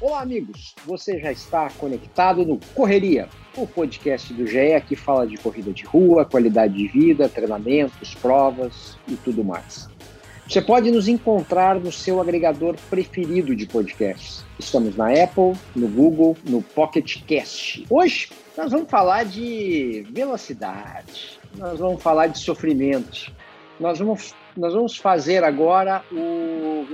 [0.00, 0.74] Olá, amigos.
[0.86, 5.84] Você já está conectado no Correria, o podcast do GE que fala de corrida de
[5.84, 9.90] rua, qualidade de vida, treinamentos, provas e tudo mais.
[10.48, 14.42] Você pode nos encontrar no seu agregador preferido de podcasts.
[14.58, 17.84] Estamos na Apple, no Google, no Pocket Cast.
[17.90, 23.30] Hoje nós vamos falar de velocidade, nós vamos falar de sofrimento,
[23.78, 26.86] nós vamos, nós vamos fazer agora o.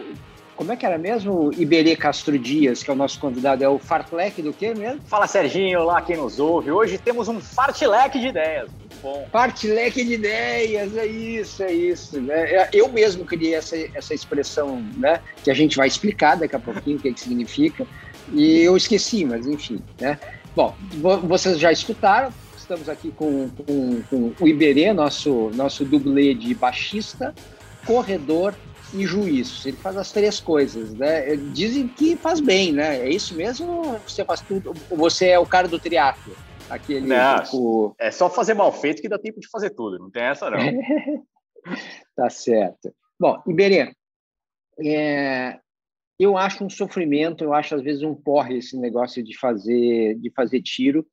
[0.57, 1.53] Como é que era mesmo?
[1.53, 5.03] Iberê Castro Dias, que é o nosso convidado, é o fartlek do quê mesmo?
[5.07, 6.73] Fala Serginho, olá quem nos ouve.
[6.73, 8.71] Hoje temos um fartlek de ideias.
[8.71, 9.29] Muito bom.
[9.31, 12.19] Fartlek de ideias, é isso, é isso.
[12.23, 12.69] Né?
[12.73, 15.21] Eu mesmo criei essa, essa expressão, né?
[15.45, 17.87] Que a gente vai explicar daqui a pouquinho o que, que significa.
[18.33, 20.19] E eu esqueci, mas enfim, né?
[20.55, 20.75] Bom,
[21.25, 27.35] vocês já escutaram, estamos aqui com, com, com o Iberê, nosso, nosso dublê de baixista,
[27.85, 28.55] corredor
[28.93, 29.65] e juiz.
[29.67, 31.37] Ele faz as três coisas, né?
[31.37, 32.99] Dizem que faz bem, né?
[33.01, 33.99] É isso mesmo?
[34.07, 34.73] Você faz tudo?
[34.91, 36.35] Você é o cara do triatlo?
[36.69, 37.95] Aquele não, tipo...
[37.99, 39.99] é só fazer mal feito que dá tempo de fazer tudo.
[39.99, 40.59] Não tem essa não.
[42.17, 42.93] tá certo.
[43.19, 43.93] Bom, Iberê,
[44.85, 45.59] é,
[46.19, 50.31] eu acho um sofrimento, eu acho às vezes um porre esse negócio de fazer de
[50.31, 51.07] fazer tiro.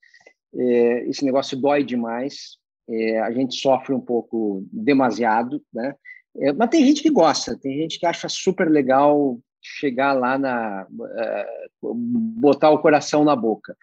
[0.56, 2.58] É, esse negócio dói demais,
[2.90, 5.96] é, a gente sofre um pouco demasiado, né?
[6.38, 10.86] É, mas tem gente que gosta, tem gente que acha super legal chegar lá na
[10.90, 13.78] uh, botar o coração na boca.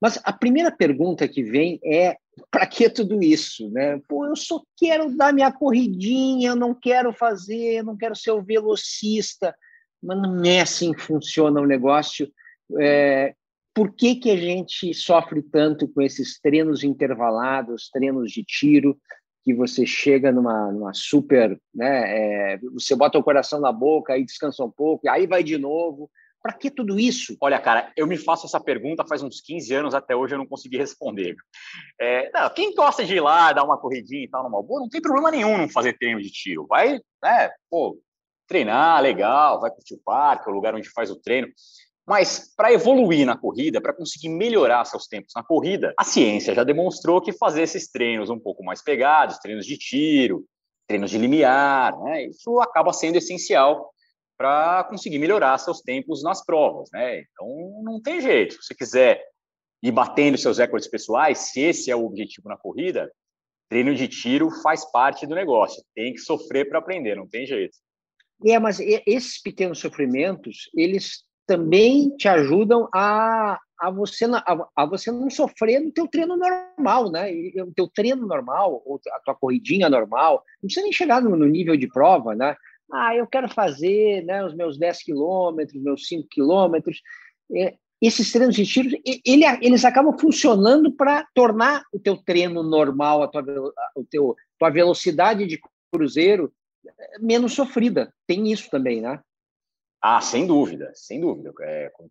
[0.00, 2.16] Mas a primeira pergunta que vem é
[2.50, 3.98] para que tudo isso, né?
[4.06, 8.32] Pô, eu só quero dar minha corridinha, eu não quero fazer, eu não quero ser
[8.32, 9.54] o velocista,
[10.02, 12.30] mas não é assim que funciona o negócio.
[12.78, 13.34] É,
[13.74, 18.98] por que, que a gente sofre tanto com esses treinos intervalados, treinos de tiro,
[19.46, 24.24] que você chega numa, numa super, né, é, você bota o coração na boca, aí
[24.24, 26.10] descansa um pouco, aí vai de novo.
[26.42, 27.36] Para que tudo isso?
[27.40, 30.48] Olha, cara, eu me faço essa pergunta faz uns 15 anos, até hoje eu não
[30.48, 31.36] consegui responder.
[32.00, 34.88] É, não, quem gosta de ir lá, dar uma corridinha e tal numa boa, não
[34.88, 36.66] tem problema nenhum não fazer treino de tiro.
[36.66, 38.00] Vai, né, pô,
[38.48, 41.46] treinar, legal, vai curtir o parque, o lugar onde faz o treino.
[42.06, 46.62] Mas para evoluir na corrida, para conseguir melhorar seus tempos na corrida, a ciência já
[46.62, 50.46] demonstrou que fazer esses treinos um pouco mais pegados, treinos de tiro,
[50.86, 53.90] treinos de limiar, né, isso acaba sendo essencial
[54.38, 57.20] para conseguir melhorar seus tempos nas provas, né?
[57.20, 58.54] Então não tem jeito.
[58.54, 59.24] Se você quiser
[59.82, 63.10] ir batendo seus recordes pessoais, se esse é o objetivo na corrida,
[63.68, 65.82] treino de tiro faz parte do negócio.
[65.94, 67.76] Tem que sofrer para aprender, não tem jeito.
[68.44, 75.10] É, mas esses pequenos sofrimentos, eles também te ajudam a, a, você, a, a você
[75.12, 77.30] não sofrer no teu treino normal, né?
[77.62, 81.46] O teu treino normal, ou a tua corridinha normal, não precisa nem chegar no, no
[81.46, 82.56] nível de prova, né?
[82.92, 87.00] Ah, eu quero fazer né, os meus 10 quilômetros, meus 5 quilômetros.
[87.54, 88.90] É, esses treinos de tiro,
[89.24, 93.42] ele, eles acabam funcionando para tornar o teu treino normal, a tua,
[93.94, 95.60] o teu, tua velocidade de
[95.92, 96.52] cruzeiro
[96.86, 98.12] é, menos sofrida.
[98.26, 99.20] Tem isso também, né?
[100.00, 101.52] Ah, sem dúvida, sem dúvida.
[101.60, 102.08] É, com,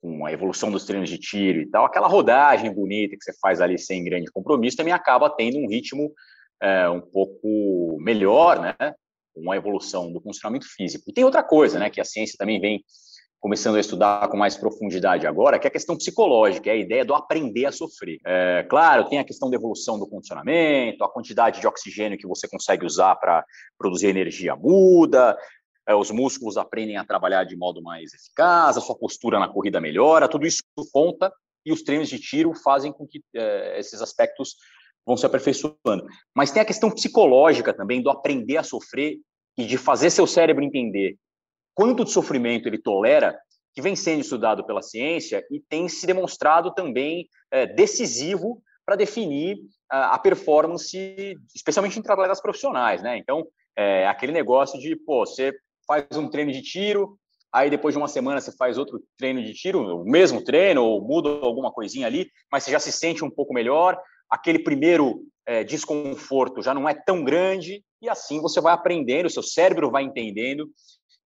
[0.00, 3.60] com, a evolução dos treinos de tiro e tal, aquela rodagem bonita que você faz
[3.60, 6.12] ali sem grande compromisso também acaba tendo um ritmo
[6.62, 8.74] é, um pouco melhor, né?
[9.34, 11.04] Com a evolução do funcionamento físico.
[11.08, 11.90] E tem outra coisa, né?
[11.90, 12.82] Que a ciência também vem
[13.40, 17.04] começando a estudar com mais profundidade agora, que é a questão psicológica, é a ideia
[17.04, 18.18] do aprender a sofrer.
[18.26, 22.48] É, claro, tem a questão da evolução do condicionamento, a quantidade de oxigênio que você
[22.48, 23.44] consegue usar para
[23.78, 25.38] produzir energia muda,
[25.88, 29.80] é, os músculos aprendem a trabalhar de modo mais eficaz, a sua postura na corrida
[29.80, 30.62] melhora, tudo isso
[30.92, 31.32] conta
[31.64, 34.56] e os treinos de tiro fazem com que é, esses aspectos
[35.06, 36.06] vão se aperfeiçoando.
[36.34, 39.16] Mas tem a questão psicológica também do aprender a sofrer
[39.56, 41.16] e de fazer seu cérebro entender
[41.74, 43.38] quanto de sofrimento ele tolera,
[43.74, 49.56] que vem sendo estudado pela ciência e tem se demonstrado também é, decisivo para definir
[49.90, 53.16] a, a performance, especialmente em atletas profissionais, né?
[53.16, 53.46] Então,
[53.76, 55.54] é aquele negócio de, pô, você
[55.88, 57.18] faz um treino de tiro,
[57.50, 61.00] aí depois de uma semana você faz outro treino de tiro, o mesmo treino, ou
[61.00, 63.98] muda alguma coisinha ali, mas você já se sente um pouco melhor,
[64.30, 69.42] aquele primeiro é, desconforto já não é tão grande, e assim você vai aprendendo, seu
[69.42, 70.70] cérebro vai entendendo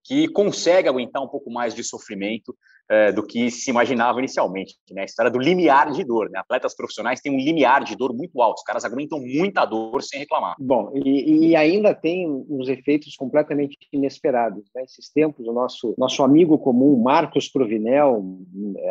[0.05, 2.57] que consegue aguentar um pouco mais de sofrimento
[2.89, 4.77] é, do que se imaginava inicialmente.
[4.91, 5.03] Né?
[5.03, 6.29] A história do limiar de dor.
[6.31, 6.39] Né?
[6.39, 8.59] Atletas profissionais têm um limiar de dor muito alto.
[8.59, 10.57] Os caras aguentam muita dor sem reclamar.
[10.59, 14.65] Bom, e, e ainda tem uns efeitos completamente inesperados.
[14.75, 14.83] Né?
[14.83, 18.23] Esses tempos, o nosso, nosso amigo comum, Marcos Provinel,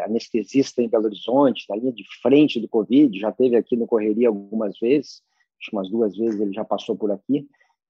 [0.06, 4.30] anestesista em Belo Horizonte, na linha de frente do Covid, já teve aqui no Correria
[4.30, 5.22] algumas vezes,
[5.60, 7.48] acho que umas duas vezes ele já passou por aqui.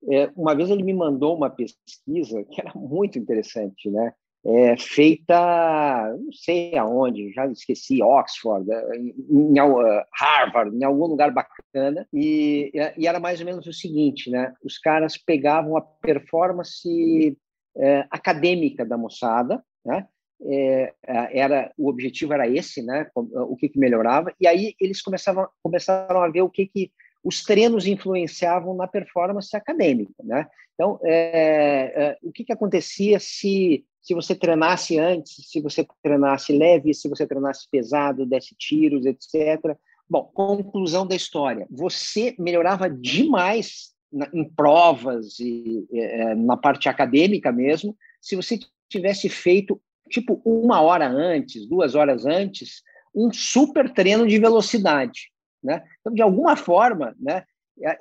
[0.10, 4.14] É, uma vez ele me mandou uma pesquisa que era muito interessante, né?
[4.44, 11.06] É, feita, não sei aonde, já esqueci, Oxford, é, em, em, uh, Harvard, em algum
[11.06, 14.54] lugar bacana, e, e, era mais ou menos o seguinte, né?
[14.64, 17.38] Os caras pegavam a performance
[17.78, 20.08] é, acadêmica da moçada, né?
[20.44, 23.08] É, é era o objetivo era esse, né?
[23.14, 26.92] O que, que melhorava, e aí eles começavam, começaram a ver o que que
[27.24, 30.48] os treinos influenciavam na performance acadêmica, né?
[30.74, 36.52] Então, é, é, o que, que acontecia se se você treinasse antes, se você treinasse
[36.52, 39.78] leve, se você treinasse pesado, desse tiros, etc.
[40.10, 41.68] Bom, conclusão da história.
[41.70, 48.60] Você melhorava demais na, em provas e é, na parte acadêmica mesmo, se você
[48.90, 52.82] tivesse feito, tipo, uma hora antes, duas horas antes,
[53.16, 55.32] um super treino de velocidade.
[55.64, 55.84] Né?
[56.00, 57.46] Então, de alguma forma, né,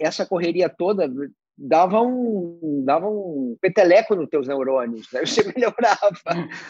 [0.00, 1.08] essa correria toda
[1.60, 5.20] dava um, dava um peteleco nos teus neurônios, né?
[5.20, 6.10] você melhorava.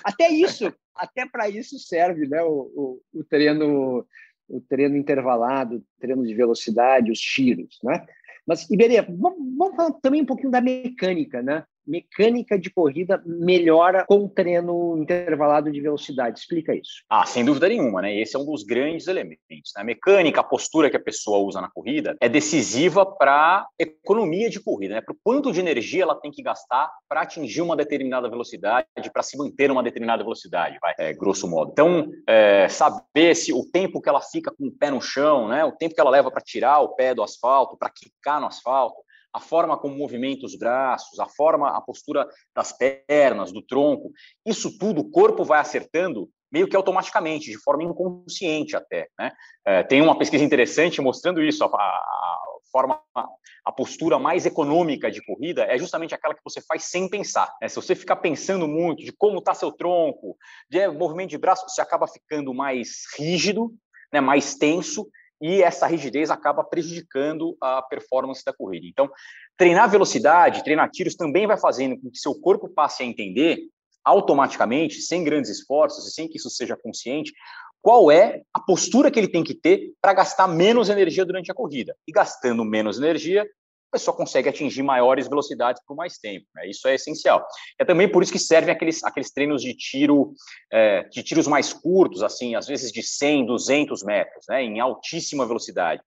[0.02, 2.42] Até isso, até para isso serve né?
[2.42, 4.04] o, o, o, treino
[4.48, 7.78] o treino intervalado, o treino de velocidade, os tiros.
[7.84, 8.04] Né?
[8.44, 11.64] Mas, Iberê, vamos, vamos falar também um pouquinho da mecânica, né?
[11.87, 16.38] Mecânica de corrida melhora com treino intervalado de velocidade.
[16.38, 17.03] Explica isso.
[17.09, 18.15] Ah, sem dúvida nenhuma, né?
[18.15, 19.73] Esse é um dos grandes elementos.
[19.75, 19.82] Né?
[19.82, 24.61] A mecânica, a postura que a pessoa usa na corrida é decisiva para economia de
[24.61, 25.00] corrida, né?
[25.00, 29.23] Para o quanto de energia ela tem que gastar para atingir uma determinada velocidade, para
[29.23, 31.71] se manter uma determinada velocidade, vai, é, grosso modo.
[31.73, 35.65] Então, é, saber se o tempo que ela fica com o pé no chão, né?
[35.65, 38.97] O tempo que ela leva para tirar o pé do asfalto, para quicar no asfalto,
[39.32, 44.11] a forma como movimenta os braços, a forma, a postura das pernas, do tronco,
[44.44, 49.09] isso tudo o corpo vai acertando meio que automaticamente, de forma inconsciente até.
[49.19, 49.31] Né?
[49.65, 52.38] É, tem uma pesquisa interessante mostrando isso, a, a,
[52.73, 53.00] forma,
[53.65, 57.53] a postura mais econômica de corrida é justamente aquela que você faz sem pensar.
[57.61, 57.69] Né?
[57.69, 60.37] Se você ficar pensando muito de como está seu tronco,
[60.69, 63.73] de movimento de braço, você acaba ficando mais rígido,
[64.12, 65.09] né, mais tenso,
[65.40, 68.87] e essa rigidez acaba prejudicando a performance da corrida.
[68.87, 69.10] Então,
[69.56, 73.58] treinar velocidade, treinar tiros também vai fazendo com que seu corpo passe a entender
[74.04, 77.32] automaticamente, sem grandes esforços e sem que isso seja consciente,
[77.82, 81.54] qual é a postura que ele tem que ter para gastar menos energia durante a
[81.54, 81.96] corrida.
[82.06, 83.46] E gastando menos energia,
[83.90, 86.46] a pessoa consegue atingir maiores velocidades por mais tempo.
[86.54, 86.69] Né?
[86.69, 87.44] Isso é essencial.
[87.78, 90.32] É também por isso que servem aqueles, aqueles treinos de tiro,
[90.72, 94.62] é, de tiros mais curtos, assim, às vezes de 100, 200 metros, né?
[94.62, 96.00] em altíssima velocidade.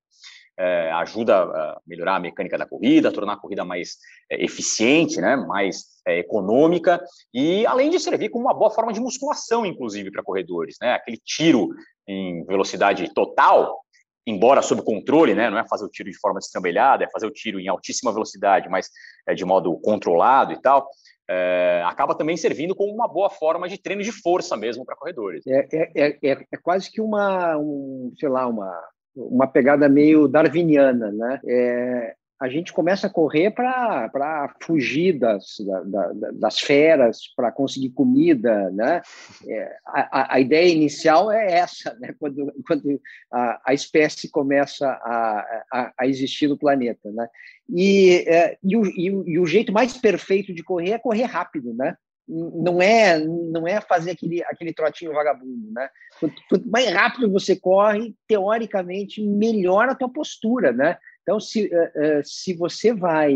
[0.58, 3.98] É, ajuda a melhorar a mecânica da corrida, tornar a corrida mais
[4.32, 5.36] é, eficiente, né?
[5.36, 7.04] mais é, econômica,
[7.34, 10.78] e além de servir como uma boa forma de musculação, inclusive, para corredores.
[10.80, 10.94] Né?
[10.94, 11.70] Aquele tiro
[12.08, 13.83] em velocidade total,
[14.26, 17.32] embora sob controle, né, não é fazer o tiro de forma destrambelhada, é fazer o
[17.32, 18.90] tiro em altíssima velocidade, mas
[19.28, 20.88] é, de modo controlado e tal,
[21.30, 25.46] é, acaba também servindo como uma boa forma de treino de força mesmo para corredores.
[25.48, 28.72] É, é, é, é, quase que uma, um, sei lá, uma,
[29.16, 31.40] uma pegada meio darwiniana, né?
[31.48, 37.92] É, a gente começa a correr para fugir das, da, da, das feras, para conseguir
[37.92, 39.02] comida, né?
[39.48, 42.14] É, a, a, ideia inicial é essa, né?
[42.20, 47.30] Quando, quando a, a espécie começa a, a, a, existir no planeta, né?
[47.70, 51.24] E, é, e, o, e, o, e o jeito mais perfeito de correr é correr
[51.24, 51.96] rápido, né?
[52.26, 55.90] não é não é fazer aquele aquele trotinho vagabundo, né?
[56.20, 60.98] Quanto, quanto, mais rápido você corre, teoricamente melhora a tua postura, né?
[61.24, 63.34] Então, se, eh, eh, se você vai,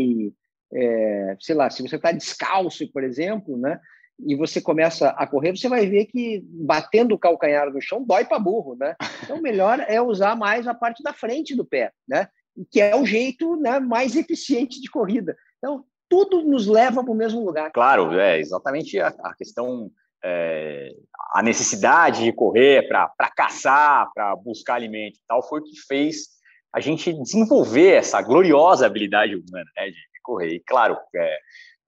[0.72, 3.80] é, sei lá, se você está descalço, por exemplo, né,
[4.20, 8.24] e você começa a correr, você vai ver que batendo o calcanhar no chão dói
[8.24, 8.96] para burro, né?
[9.22, 12.28] Então, melhor é usar mais a parte da frente do pé, né?
[12.70, 15.36] Que é o jeito né, mais eficiente de corrida.
[15.58, 17.70] Então, tudo nos leva para o mesmo lugar.
[17.70, 19.88] Claro, é exatamente a, a questão
[20.24, 20.90] é,
[21.32, 26.37] a necessidade de correr para caçar, para buscar alimento e tal, foi o que fez
[26.74, 30.54] a gente desenvolver essa gloriosa habilidade humana né, de correr.
[30.54, 31.38] E, claro, é,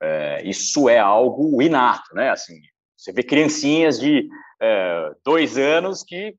[0.03, 2.31] é, isso é algo inato, né?
[2.31, 2.55] Assim,
[2.97, 4.29] você vê criancinhas de
[4.61, 6.35] é, dois anos que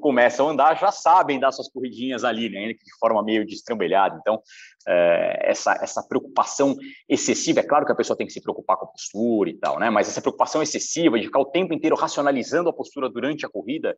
[0.00, 2.68] começam a andar já sabem dar suas corridinhas ali, né?
[2.68, 4.16] de forma meio destrambelhada.
[4.20, 4.40] Então,
[4.86, 6.76] é, essa, essa preocupação
[7.08, 9.80] excessiva, é claro que a pessoa tem que se preocupar com a postura e tal,
[9.80, 9.90] né?
[9.90, 13.96] mas essa preocupação excessiva de ficar o tempo inteiro racionalizando a postura durante a corrida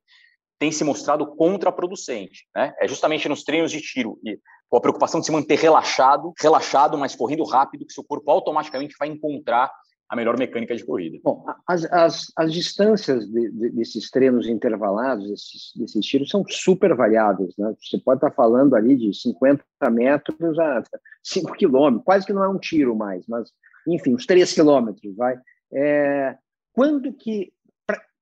[0.58, 2.46] tem se mostrado contraproducente.
[2.54, 2.74] Né?
[2.80, 6.98] É justamente nos treinos de tiro e com a preocupação de se manter relaxado, relaxado,
[6.98, 9.70] mas correndo rápido, que seu corpo automaticamente vai encontrar
[10.08, 11.18] a melhor mecânica de corrida.
[11.22, 16.94] Bom, as, as, as distâncias de, de, desses treinos intervalados, desses, desses tiros, são super
[16.94, 17.54] variáveis.
[17.58, 17.74] Né?
[17.80, 20.82] Você pode estar falando ali de 50 metros a
[21.24, 23.50] 5 quilômetros, quase que não é um tiro mais, mas,
[23.86, 25.36] enfim, uns 3 quilômetros, vai.
[25.72, 26.36] É,
[26.72, 27.52] quando que...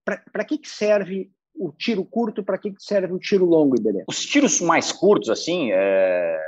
[0.05, 4.05] Para que, que serve o tiro curto, para que, serve o tiro longo, Iberê?
[4.09, 6.41] Os tiros mais curtos, assim, é,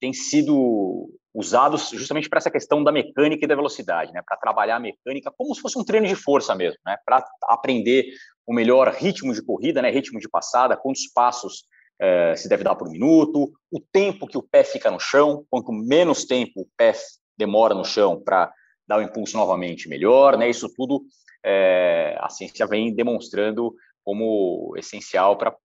[0.00, 4.22] têm sido usados justamente para essa questão da mecânica e da velocidade, né?
[4.24, 6.96] Para trabalhar a mecânica como se fosse um treino de força mesmo, né?
[7.04, 8.06] Para aprender
[8.46, 9.90] o melhor ritmo de corrida, né?
[9.90, 11.64] Ritmo de passada, quantos passos
[12.00, 15.72] é, se deve dar por minuto, o tempo que o pé fica no chão, quanto
[15.72, 16.94] menos tempo o pé
[17.36, 18.52] demora no chão para
[18.86, 20.48] dar o impulso novamente, melhor, né?
[20.48, 21.02] Isso tudo
[21.44, 25.56] é, a ciência vem demonstrando como essencial para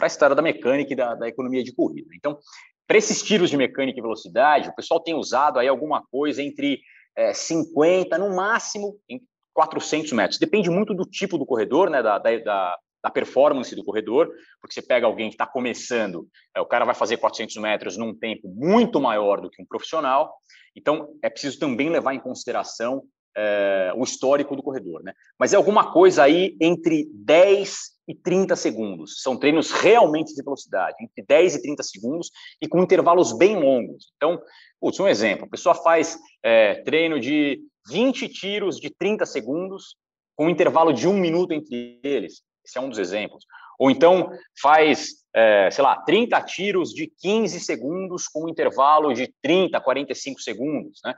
[0.00, 2.10] a história da mecânica e da, da economia de corrida.
[2.14, 2.38] Então,
[2.86, 6.80] para esses tiros de mecânica e velocidade, o pessoal tem usado aí alguma coisa entre
[7.16, 9.20] é, 50, no máximo, em
[9.52, 10.38] 400 metros.
[10.38, 14.28] Depende muito do tipo do corredor, né, da, da, da performance do corredor,
[14.60, 18.16] porque você pega alguém que está começando, é, o cara vai fazer 400 metros num
[18.16, 20.34] tempo muito maior do que um profissional,
[20.76, 23.02] então é preciso também levar em consideração
[23.36, 25.02] é, o histórico do corredor.
[25.02, 25.12] Né?
[25.38, 29.20] Mas é alguma coisa aí entre 10 e 30 segundos.
[29.22, 32.30] São treinos realmente de velocidade, entre 10 e 30 segundos
[32.60, 34.12] e com intervalos bem longos.
[34.16, 34.40] Então,
[34.80, 39.96] putz, um exemplo: a pessoa faz é, treino de 20 tiros de 30 segundos,
[40.34, 42.42] com um intervalo de um minuto entre eles.
[42.64, 43.44] Esse é um dos exemplos.
[43.78, 44.30] Ou então
[44.60, 50.40] faz, é, sei lá, 30 tiros de 15 segundos com um intervalo de 30, 45
[50.40, 51.00] segundos.
[51.04, 51.14] Né?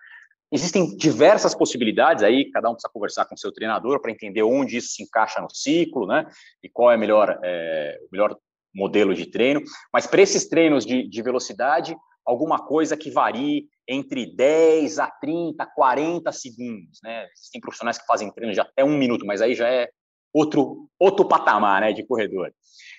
[0.52, 4.88] Existem diversas possibilidades aí, cada um precisa conversar com seu treinador para entender onde isso
[4.88, 6.26] se encaixa no ciclo, né?
[6.62, 8.36] E qual é, melhor, é, o melhor
[8.74, 9.62] modelo de treino.
[9.92, 15.66] Mas para esses treinos de, de velocidade, alguma coisa que varie entre 10 a 30,
[15.66, 17.26] 40 segundos, né?
[17.52, 19.88] Tem profissionais que fazem treinos de até um minuto, mas aí já é
[20.32, 22.52] outro, outro patamar, né, de corredor.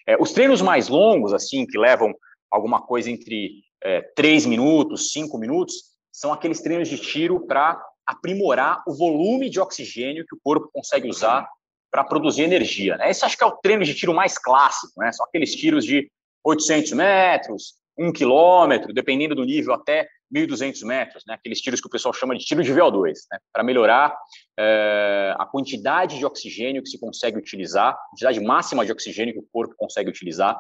[0.08, 2.14] É, os treinos mais longos, assim, que levam
[2.50, 8.84] alguma coisa entre é, 3 minutos, 5 minutos, são aqueles treinos de tiro para aprimorar
[8.88, 11.48] o volume de oxigênio que o corpo consegue usar
[11.92, 12.98] para produzir energia.
[12.98, 13.10] Né?
[13.10, 15.12] Esse acho que é o treino de tiro mais clássico, né?
[15.12, 16.10] São aqueles tiros de
[16.44, 21.34] 800 metros, 1 quilômetro, dependendo do nível, até 1.200 metros, né?
[21.34, 23.40] Aqueles tiros que o pessoal chama de tiro de VO2, né?
[23.52, 24.18] Para melhorar
[24.58, 29.40] é, a quantidade de oxigênio que se consegue utilizar, a quantidade máxima de oxigênio que
[29.40, 30.58] o corpo consegue utilizar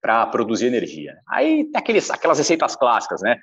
[0.00, 1.16] para produzir energia.
[1.28, 3.38] Aí tem aqueles, aquelas receitas clássicas, né?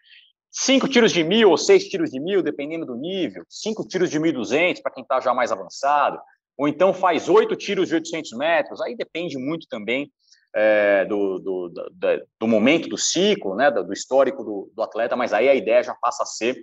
[0.53, 4.19] Cinco tiros de mil ou seis tiros de mil, dependendo do nível, cinco tiros de
[4.19, 6.19] 1.200 para quem está já mais avançado,
[6.55, 10.11] ou então faz oito tiros de 800 metros, aí depende muito também
[10.55, 11.73] é, do, do,
[12.39, 15.95] do, momento do ciclo, né, do, histórico do, do, atleta, mas aí a ideia já
[15.95, 16.55] passa a ser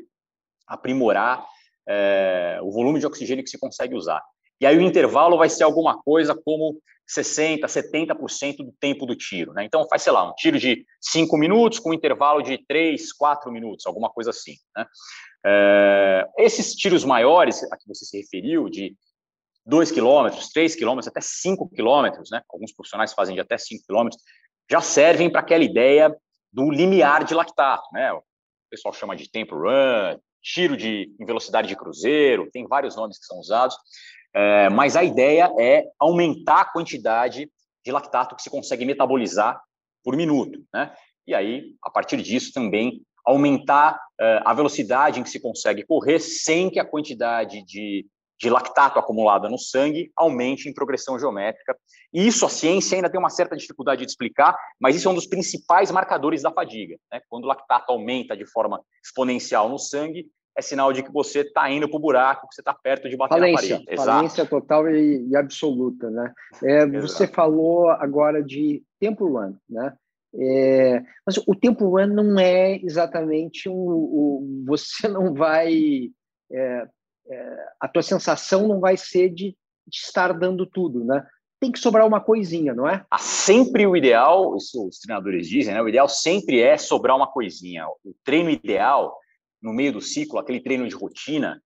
[0.65, 1.45] aprimorar
[1.89, 4.23] é, o volume de oxigênio que se consegue usar.
[4.61, 9.53] E aí o intervalo vai ser alguma coisa como 60%, 70% do tempo do tiro.
[9.53, 9.65] Né?
[9.65, 13.51] Então, faz, sei lá, um tiro de 5 minutos com um intervalo de 3, 4
[13.51, 14.55] minutos, alguma coisa assim.
[14.77, 14.87] Né?
[15.45, 18.95] É, esses tiros maiores a que você se referiu, de
[19.67, 22.43] 2 quilômetros, 3 quilômetros, até 5 quilômetros, né?
[22.49, 24.23] alguns profissionais fazem de até 5 quilômetros,
[24.71, 26.15] já servem para aquela ideia
[26.53, 27.89] do limiar de lactato.
[27.93, 28.13] Né?
[28.13, 28.23] O
[28.71, 33.27] pessoal chama de tempo run, tiro de, em velocidade de cruzeiro, tem vários nomes que
[33.27, 33.77] são usados.
[34.35, 37.51] É, mas a ideia é aumentar a quantidade
[37.85, 39.61] de lactato que se consegue metabolizar
[40.05, 40.95] por minuto, né?
[41.27, 46.19] E aí, a partir disso, também aumentar é, a velocidade em que se consegue correr
[46.19, 48.07] sem que a quantidade de,
[48.39, 51.77] de lactato acumulada no sangue aumente em progressão geométrica.
[52.13, 55.15] E isso a ciência ainda tem uma certa dificuldade de explicar, mas isso é um
[55.15, 56.97] dos principais marcadores da fadiga.
[57.13, 57.21] Né?
[57.29, 60.27] Quando o lactato aumenta de forma exponencial no sangue,
[60.57, 63.17] é sinal de que você está indo para o buraco, que você está perto de
[63.17, 64.03] bater falência, na parede.
[64.03, 64.51] Falência Exato.
[64.51, 66.33] total e, e absoluta, né?
[66.63, 69.95] É, você falou agora de tempo run, né?
[70.35, 76.11] É, mas o tempo run não é exatamente um, um você não vai
[76.53, 76.87] é,
[77.29, 81.25] é, a tua sensação não vai ser de, de, estar dando tudo, né?
[81.61, 83.05] Tem que sobrar uma coisinha, não é?
[83.11, 85.83] Ah, sempre o ideal, isso os treinadores dizem, né?
[85.83, 87.87] O ideal sempre é sobrar uma coisinha.
[88.05, 89.17] O treino ideal
[89.63, 91.63] no meio do ciclo, aquele treino de rotina,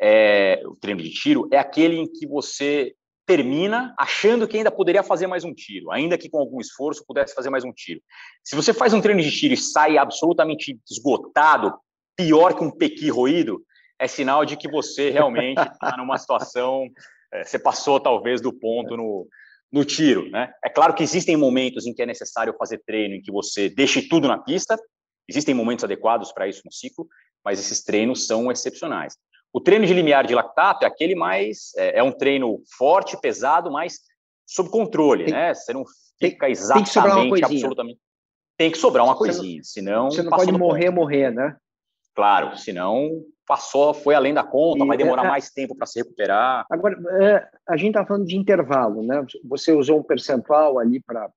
[0.00, 2.94] é, o treino de tiro, é aquele em que você
[3.26, 7.34] termina achando que ainda poderia fazer mais um tiro, ainda que com algum esforço pudesse
[7.34, 8.00] fazer mais um tiro.
[8.42, 11.72] Se você faz um treino de tiro e sai absolutamente esgotado,
[12.16, 13.64] pior que um pequi roído,
[13.98, 16.86] é sinal de que você realmente está numa situação,
[17.32, 19.26] é, você passou talvez do ponto no,
[19.72, 20.52] no tiro, né?
[20.62, 24.02] É claro que existem momentos em que é necessário fazer treino, em que você deixe
[24.02, 24.78] tudo na pista,
[25.28, 27.08] existem momentos adequados para isso no ciclo,
[27.44, 29.16] mas esses treinos são excepcionais.
[29.52, 31.72] O treino de limiar de lactato é aquele mais.
[31.76, 34.00] É, é um treino forte, pesado, mas
[34.46, 35.54] sob controle, tem, né?
[35.54, 35.84] Você não
[36.18, 38.00] fica exatamente, tem que absolutamente.
[38.56, 40.10] Tem que sobrar uma coisinha, você senão.
[40.10, 40.94] Você não pode morrer, ponto.
[40.94, 41.56] morrer, né?
[42.14, 45.98] Claro, senão passou, foi além da conta, e, vai demorar é, mais tempo para se
[45.98, 46.64] recuperar.
[46.70, 49.24] Agora, é, a gente está falando de intervalo, né?
[49.44, 51.30] Você usou um percentual ali para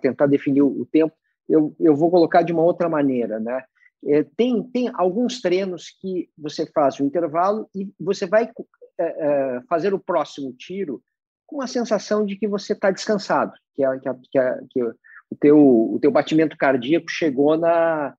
[0.00, 1.14] tentar definir o tempo.
[1.48, 3.62] Eu, eu vou colocar de uma outra maneira, né?
[4.04, 8.50] É, tem, tem alguns treinos que você faz o intervalo e você vai
[8.98, 11.02] é, é, fazer o próximo tiro
[11.46, 14.82] com a sensação de que você está descansado, que, é, que, é, que, é, que,
[14.82, 15.58] o, teu,
[15.94, 18.14] o teu batimento cardíaco chegou na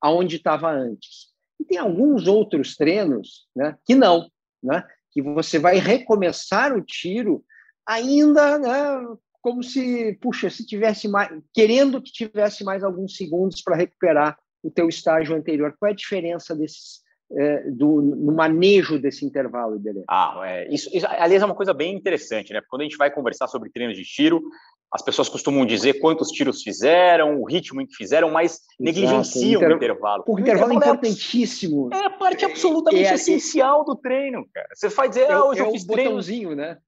[0.00, 1.34] aonde estava antes.
[1.60, 4.26] E tem alguns outros treinos né, que não,
[4.62, 7.44] né, que você vai recomeçar o tiro
[7.86, 13.76] ainda né, como se, puxa, se tivesse mais, querendo que tivesse mais alguns segundos para
[13.76, 15.74] recuperar o teu estágio anterior.
[15.78, 20.02] Qual é a diferença desses, é, do, no manejo desse intervalo, Iberê?
[20.08, 22.62] Ah, é, isso, isso, aliás, é uma coisa bem interessante, né?
[22.68, 24.42] Quando a gente vai conversar sobre treinos de tiro,
[24.90, 29.60] as pessoas costumam dizer quantos tiros fizeram, o ritmo em que fizeram, mas Exato, negligenciam
[29.60, 29.72] o, inter...
[29.72, 30.24] o intervalo.
[30.26, 31.90] O intervalo é importantíssimo.
[31.92, 34.68] É a parte absolutamente é, é, essencial do treino, cara.
[34.72, 36.54] Você faz dizer, ah, hoje eu fiz treino.
[36.54, 36.78] né?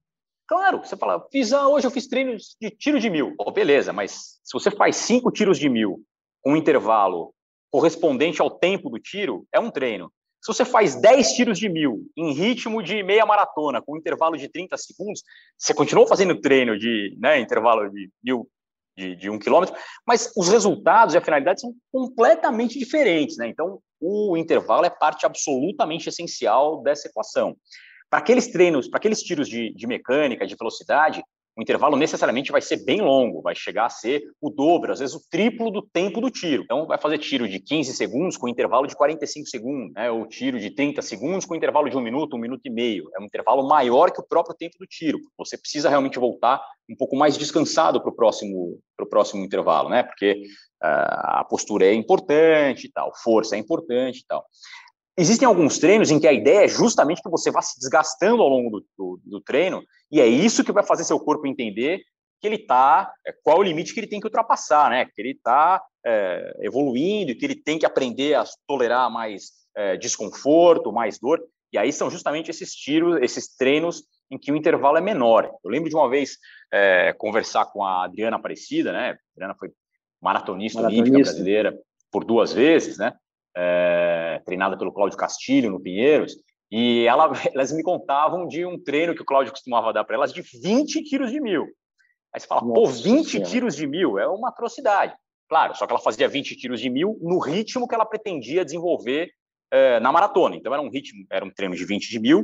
[0.47, 3.35] Claro, você fala, fiz, ah, hoje eu fiz treinos de tiro de mil.
[3.37, 6.01] Oh, beleza, mas se você faz cinco tiros de mil
[6.41, 7.33] com um intervalo
[7.71, 10.11] correspondente ao tempo do tiro, é um treino.
[10.41, 14.47] Se você faz 10 tiros de mil em ritmo de meia maratona, com intervalo de
[14.47, 15.23] 30 segundos,
[15.57, 18.47] você continua fazendo treino de né, intervalo de mil,
[18.95, 23.37] de, de um quilômetro, mas os resultados e a finalidade são completamente diferentes.
[23.37, 23.47] Né?
[23.47, 27.55] Então, o intervalo é parte absolutamente essencial dessa equação.
[28.09, 31.23] Para aqueles treinos, para aqueles tiros de, de mecânica, de velocidade,
[31.57, 35.15] o intervalo necessariamente vai ser bem longo, vai chegar a ser o dobro, às vezes
[35.15, 36.61] o triplo do tempo do tiro.
[36.63, 40.11] Então, vai fazer tiro de 15 segundos com intervalo de 45 segundos, né?
[40.11, 43.09] ou tiro de 30 segundos com intervalo de um minuto, um minuto e meio.
[43.17, 45.17] É um intervalo maior que o próprio tempo do tiro.
[45.35, 50.03] Você precisa realmente voltar um pouco mais descansado para o próximo, próximo intervalo, né?
[50.03, 50.33] porque
[50.83, 54.45] uh, a postura é importante e tal, força é importante e tal.
[55.17, 58.49] Existem alguns treinos em que a ideia é justamente que você vá se desgastando ao
[58.49, 62.01] longo do, do, do treino, e é isso que vai fazer seu corpo entender
[62.39, 65.05] que ele está, é, qual o limite que ele tem que ultrapassar, né?
[65.05, 70.91] Que ele está é, evoluindo, que ele tem que aprender a tolerar mais é, desconforto,
[70.91, 71.41] mais dor.
[71.73, 75.51] E aí são justamente esses tiros, esses treinos em que o intervalo é menor.
[75.63, 76.37] Eu lembro de uma vez
[76.71, 79.11] é, conversar com a Adriana Aparecida, né?
[79.11, 79.71] A Adriana foi
[80.21, 81.09] maratonista, maratonista.
[81.09, 81.79] olímpica brasileira
[82.11, 83.13] por duas vezes, né?
[83.57, 86.35] É, treinada pelo Cláudio Castilho no Pinheiros,
[86.71, 90.31] e ela, elas me contavam de um treino que o Cláudio costumava dar para elas
[90.31, 91.63] de 20 quilos de mil.
[92.33, 95.15] Aí você fala, Nossa, pô, 20 quilos de mil é uma atrocidade.
[95.49, 99.31] Claro, só que ela fazia 20 quilos de mil no ritmo que ela pretendia desenvolver
[99.71, 100.55] é, na maratona.
[100.55, 102.43] Então era um ritmo, era um treino de 20 de mil,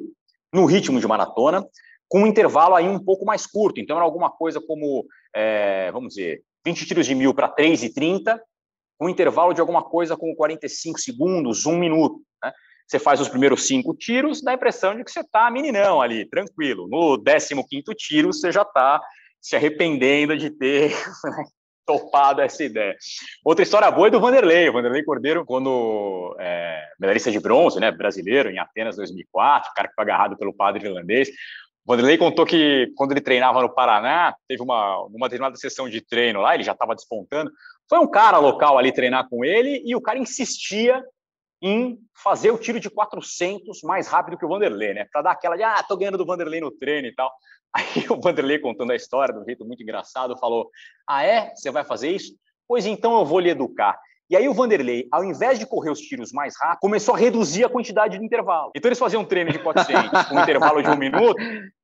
[0.51, 1.63] no ritmo de maratona,
[2.07, 3.79] com um intervalo aí um pouco mais curto.
[3.79, 8.39] Então era alguma coisa como, é, vamos dizer, 20 tiros de mil para 3,30
[9.03, 12.21] um intervalo de alguma coisa com 45 segundos, um minuto.
[12.43, 12.51] Né?
[12.87, 16.29] Você faz os primeiros cinco tiros, dá a impressão de que você está meninão ali,
[16.29, 16.87] tranquilo.
[16.87, 17.63] No 15
[17.95, 19.01] tiro, você já está
[19.41, 20.91] se arrependendo de ter
[21.25, 21.43] né,
[21.85, 22.95] topado essa ideia.
[23.43, 24.69] Outra história boa é do Vanderlei.
[24.69, 29.87] O Vanderlei Cordeiro, quando é, medalhista de bronze, né, brasileiro, em Atenas 2004, o cara
[29.89, 31.29] que foi agarrado pelo padre irlandês.
[31.85, 35.99] O Vanderlei contou que quando ele treinava no Paraná, teve uma, uma determinada sessão de
[35.99, 37.51] treino lá, ele já estava despontando,
[37.93, 41.05] foi um cara local ali treinar com ele e o cara insistia
[41.61, 45.05] em fazer o tiro de 400 mais rápido que o Vanderlei, né?
[45.11, 47.31] Para dar aquela de, ah, tô ganhando do Vanderlei no treino e tal.
[47.71, 50.71] Aí o Vanderlei, contando a história de um jeito muito engraçado, falou:
[51.07, 51.53] Ah, é?
[51.53, 52.35] Você vai fazer isso?
[52.67, 53.95] Pois então eu vou lhe educar.
[54.29, 57.63] E aí o Vanderlei, ao invés de correr os tiros mais rápido, começou a reduzir
[57.65, 58.71] a quantidade de intervalo.
[58.75, 61.35] Então eles faziam um treino de 400 com um intervalo de um minuto,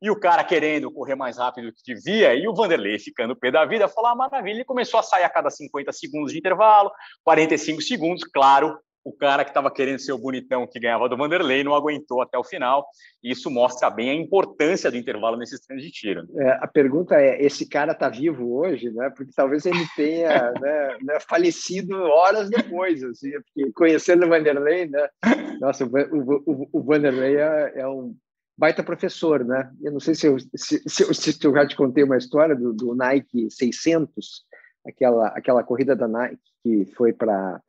[0.01, 3.51] e o cara querendo correr mais rápido do que devia, e o Vanderlei ficando pé
[3.51, 6.91] da vida, falou, ah, maravilha, ele começou a sair a cada 50 segundos de intervalo,
[7.23, 11.63] 45 segundos, claro, o cara que estava querendo ser o bonitão que ganhava do Vanderlei
[11.63, 12.85] não aguentou até o final.
[13.23, 16.27] E isso mostra bem a importância do intervalo nesses treinos de tiro.
[16.37, 19.09] É, a pergunta é: esse cara está vivo hoje, né?
[19.15, 25.07] Porque talvez ele tenha né, né, falecido horas depois, assim, porque conhecendo o Vanderlei, né?
[25.59, 28.15] Nossa, o, o, o Vanderlei é, é um
[28.57, 29.71] baita professor, né?
[29.81, 32.55] Eu não sei se eu, se, se, eu, se eu já te contei uma história
[32.55, 34.43] do, do Nike 600,
[34.85, 37.61] aquela, aquela corrida da Nike que foi para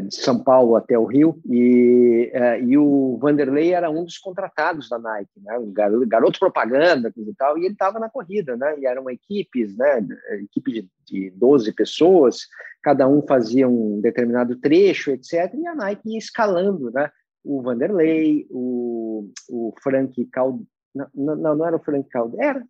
[0.00, 4.88] de São Paulo até o Rio, e, é, e o Vanderlei era um dos contratados
[4.88, 5.58] da Nike, né?
[5.58, 8.74] um garoto, garoto propaganda e tal, e ele estava na corrida, né?
[8.78, 10.06] e eram equipes, né?
[10.42, 12.46] equipe de, de 12 pessoas,
[12.82, 17.10] cada um fazia um determinado trecho, etc., e a Nike ia escalando né?
[17.44, 22.64] o Vanderlei, o, o Frank Caldeira, não, não, não era o Frank Caldeira, era,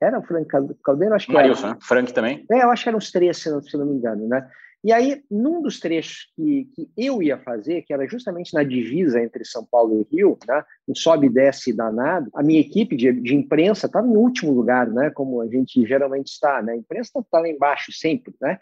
[0.00, 0.48] era o Frank
[0.82, 1.78] Caldeira, acho que Marilson, era.
[1.80, 2.44] Frank também.
[2.50, 4.48] É, eu acho que eram os três, se não, se não me engano, né?
[4.84, 9.22] E aí, num dos trechos que, que eu ia fazer, que era justamente na divisa
[9.22, 13.12] entre São Paulo e Rio, né, um sobe e desce danado, a minha equipe de,
[13.12, 17.12] de imprensa estava em último lugar, né, como a gente geralmente está, né, a imprensa
[17.16, 18.58] está lá embaixo sempre, né,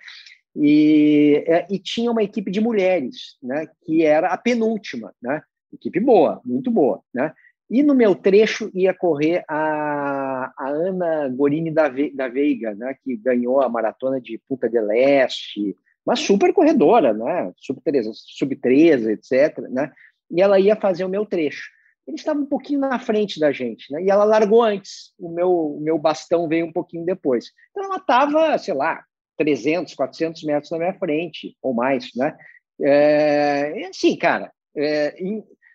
[0.55, 6.01] e, é, e tinha uma equipe de mulheres, né, que era a penúltima, né, equipe
[6.01, 7.33] boa, muito boa, né,
[7.71, 12.95] e no meu trecho ia correr a, a Ana Gorini da, Ve, da Veiga, né,
[13.03, 15.75] que ganhou a maratona de Punta del Este,
[16.07, 17.53] uma super corredora, né?
[17.57, 19.59] Sub 13, sub 13, etc.
[19.71, 19.93] Né?
[20.31, 21.69] E ela ia fazer o meu trecho.
[22.07, 24.03] Ele estava um pouquinho na frente da gente, né?
[24.03, 25.13] E ela largou antes.
[25.19, 27.47] O meu, o meu bastão veio um pouquinho depois.
[27.71, 29.05] Então ela estava, sei lá,
[29.37, 32.37] 300, 400 metros na minha frente ou mais, né?
[32.83, 35.15] É, assim, cara, é,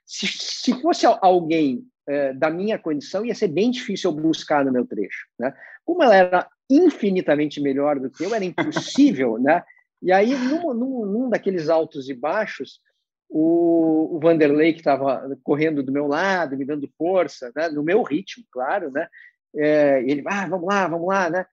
[0.06, 4.72] se, se fosse alguém é, da minha condição, ia ser bem difícil eu buscar no
[4.72, 5.54] meu trecho, né?
[5.84, 9.64] Como ela era infinitamente melhor do que eu, era impossível, né?
[10.06, 12.80] E aí, num, num, num daqueles altos e baixos,
[13.28, 17.70] o, o Vanderlei, que estava correndo do meu lado, me dando força, né?
[17.70, 19.08] no meu ritmo, claro, né?
[19.56, 21.44] É, ele, ah, vamos lá, vamos lá, né?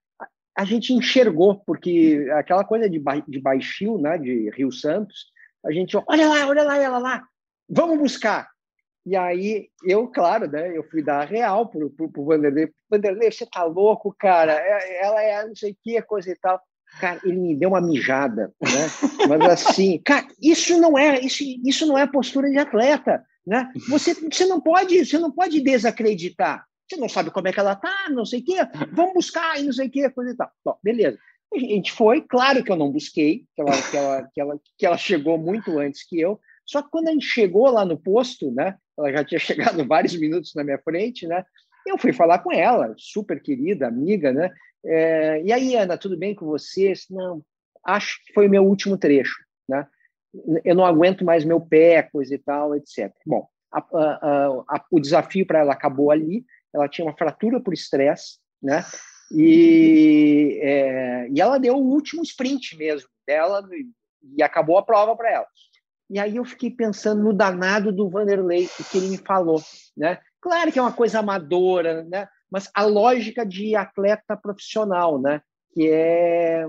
[0.54, 4.18] A, gente enxergou, porque aquela coisa de, ba de Baixio, né?
[4.18, 5.32] de Rio Santos,
[5.64, 7.24] a gente, olha lá, olha lá, ela lá,
[7.66, 8.50] vamos buscar.
[9.06, 12.70] E aí, eu, claro, né, eu fui dar a real pro, pro Vanderlei.
[12.90, 14.52] Vanderlei, você tá louco, cara?
[14.52, 16.60] É, ela é não sei o que, coisa e tal.
[17.00, 18.88] Cara, ele me deu uma mijada, né?
[19.28, 23.70] Mas assim, cara, isso não é isso, isso não é postura de atleta, né?
[23.88, 26.64] Você, você não pode você não pode desacreditar.
[26.88, 28.56] Você não sabe como é que ela tá, não sei o quê.
[28.92, 30.50] Vamos buscar e não sei o quê, coisa e tal.
[30.64, 31.18] Bom, beleza.
[31.54, 34.86] A gente foi, claro que eu não busquei, que ela, que ela, que ela, que
[34.86, 36.40] ela chegou muito antes que eu.
[36.66, 38.76] Só que quando a gente chegou lá no posto, né?
[38.98, 41.44] Ela já tinha chegado vários minutos na minha frente, né?
[41.86, 44.50] Eu fui falar com ela, super querida, amiga, né?
[44.84, 46.92] É, e aí, Ana, tudo bem com você?
[47.10, 47.42] Não,
[47.84, 49.36] acho que foi o meu último trecho,
[49.68, 49.86] né?
[50.64, 53.12] Eu não aguento mais meu pé, coisa e tal, etc.
[53.26, 54.36] Bom, a, a,
[54.68, 56.44] a, o desafio para ela acabou ali.
[56.74, 58.84] Ela tinha uma fratura por estresse, né?
[59.30, 63.66] E, é, e ela deu o último sprint mesmo dela
[64.36, 65.46] e acabou a prova para ela.
[66.10, 69.62] E aí eu fiquei pensando no danado do Vanderlei, o que ele me falou,
[69.96, 70.18] né?
[70.40, 72.28] Claro que é uma coisa amadora, né?
[72.52, 75.40] Mas a lógica de atleta profissional, né?
[75.72, 76.66] Que é,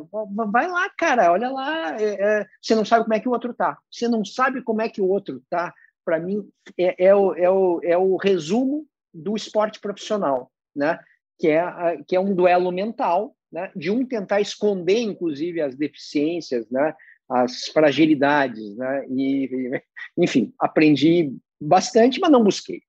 [0.50, 3.54] vai lá, cara, olha lá, é, é, você não sabe como é que o outro
[3.54, 5.74] tá, você não sabe como é que o outro tá.
[6.06, 10.98] Para mim, é, é, o, é, o, é o resumo do esporte profissional, né?
[11.38, 11.64] Que é,
[12.08, 13.70] que é um duelo mental, né?
[13.76, 16.94] De um tentar esconder, inclusive, as deficiências, né?
[17.30, 19.06] As fragilidades, né?
[19.10, 19.82] E,
[20.18, 22.82] enfim, aprendi bastante, mas não busquei.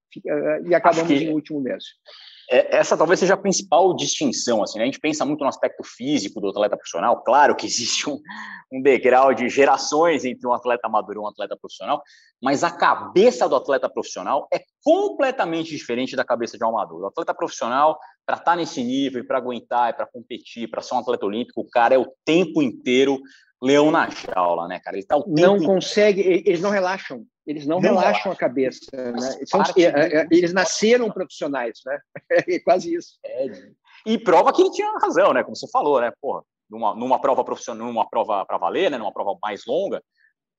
[0.66, 1.24] E acabamos que...
[1.24, 1.90] em último mesmo.
[2.50, 4.62] É, essa talvez seja a principal distinção.
[4.62, 4.85] Assim, né?
[4.85, 7.22] A gente pensa muito no aspecto físico do atleta profissional.
[7.22, 8.20] Claro que existe um,
[8.72, 12.02] um, degrau de gerações entre um atleta amador e um atleta profissional,
[12.42, 17.02] mas a cabeça do atleta profissional é completamente diferente da cabeça de um amador.
[17.02, 20.98] O atleta profissional, para estar tá nesse nível, para aguentar, para competir, para ser um
[20.98, 23.20] atleta olímpico, o cara é o tempo inteiro
[23.64, 24.96] leão na jaula, né, cara?
[24.96, 27.24] Ele tá o tempo não consegue, eles não relaxam.
[27.46, 29.38] Eles não, não relaxam a cabeça, né?
[29.46, 31.98] São, é, é, eles nasceram profissionais, né?
[32.48, 33.18] É quase isso.
[33.24, 33.46] É,
[34.07, 35.42] e prova que ele tinha razão, né?
[35.42, 36.12] Como você falou, né?
[36.20, 38.98] Porra, numa, numa prova profissional, numa prova para valer, né?
[38.98, 40.03] Numa prova mais longa,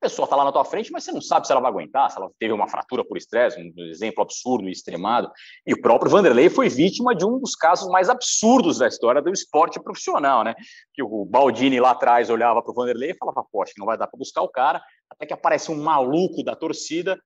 [0.05, 2.17] pessoa está lá na tua frente, mas você não sabe se ela vai aguentar, se
[2.17, 5.31] ela teve uma fratura por estresse, um exemplo absurdo e extremado.
[5.65, 9.31] E o próprio Vanderlei foi vítima de um dos casos mais absurdos da história do
[9.31, 10.53] esporte profissional, né?
[10.93, 14.05] Que o Baldini lá atrás olhava para o Vanderlei e falava, poxa, não vai dar
[14.05, 17.19] para buscar o cara, até que aparece um maluco da torcida,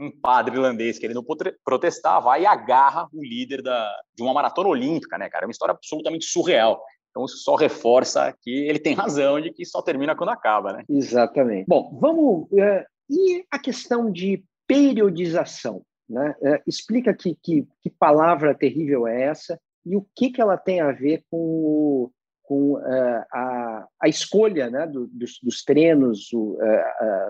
[0.00, 1.22] um padre irlandês querendo
[1.62, 5.44] protestar, vai e agarra o líder da, de uma maratona olímpica, né, cara?
[5.44, 6.82] É uma história absolutamente surreal.
[7.12, 10.84] Então, isso só reforça que ele tem razão de que só termina quando acaba, né?
[10.88, 11.66] Exatamente.
[11.68, 12.48] Bom, vamos.
[12.50, 15.82] Uh, e a questão de periodização?
[16.08, 16.34] Né?
[16.40, 20.80] Uh, explica que, que, que, palavra terrível é essa e o que, que ela tem
[20.80, 22.10] a ver com o,
[22.42, 26.56] com uh, a, a escolha né, do, dos, dos, treinos, uh,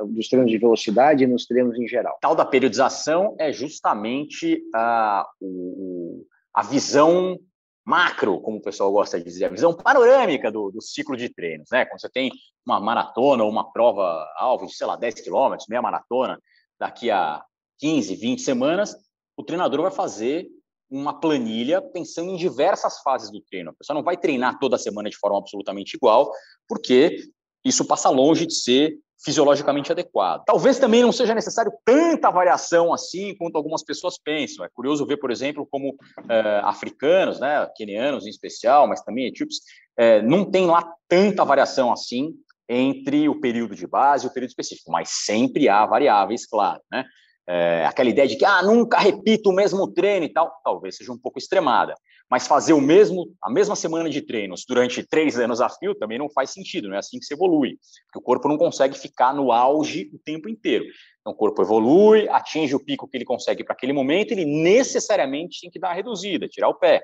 [0.03, 2.19] uh, dos treinos de velocidade e nos treinos em geral.
[2.21, 7.39] Tal da periodização é justamente a, o, a visão
[7.85, 11.69] macro, como o pessoal gosta de dizer, a visão panorâmica do, do ciclo de treinos,
[11.71, 11.85] né?
[11.85, 12.31] Quando você tem
[12.65, 16.41] uma maratona ou uma prova alvo de, sei lá, 10 quilômetros, meia maratona,
[16.79, 17.45] daqui a
[17.79, 18.95] 15, 20 semanas,
[19.37, 20.47] o treinador vai fazer
[20.89, 23.71] uma planilha pensando em diversas fases do treino.
[23.71, 26.31] A pessoa não vai treinar toda semana de forma absolutamente igual,
[26.69, 27.17] porque
[27.65, 30.43] isso passa longe de ser fisiologicamente adequado.
[30.45, 34.65] Talvez também não seja necessário tanta variação assim quanto algumas pessoas pensam.
[34.65, 35.95] É curioso ver, por exemplo, como
[36.29, 39.61] é, africanos, né, quenianos em especial, mas também etíopes,
[39.97, 42.35] é, não tem lá tanta variação assim
[42.69, 47.05] entre o período de base e o período específico, mas sempre há variáveis, claro, né?
[47.47, 51.13] é, aquela ideia de que ah, nunca repito o mesmo treino e tal, talvez seja
[51.13, 51.95] um pouco extremada.
[52.33, 56.19] Mas fazer o mesmo, a mesma semana de treinos durante três anos a fio também
[56.19, 57.79] não faz sentido, não é assim que se evolui.
[58.07, 60.87] Porque o corpo não consegue ficar no auge o tempo inteiro.
[61.21, 65.61] Então o corpo evolui, atinge o pico que ele consegue para aquele momento, ele necessariamente
[65.61, 67.03] tem que dar uma reduzida, tirar o pé.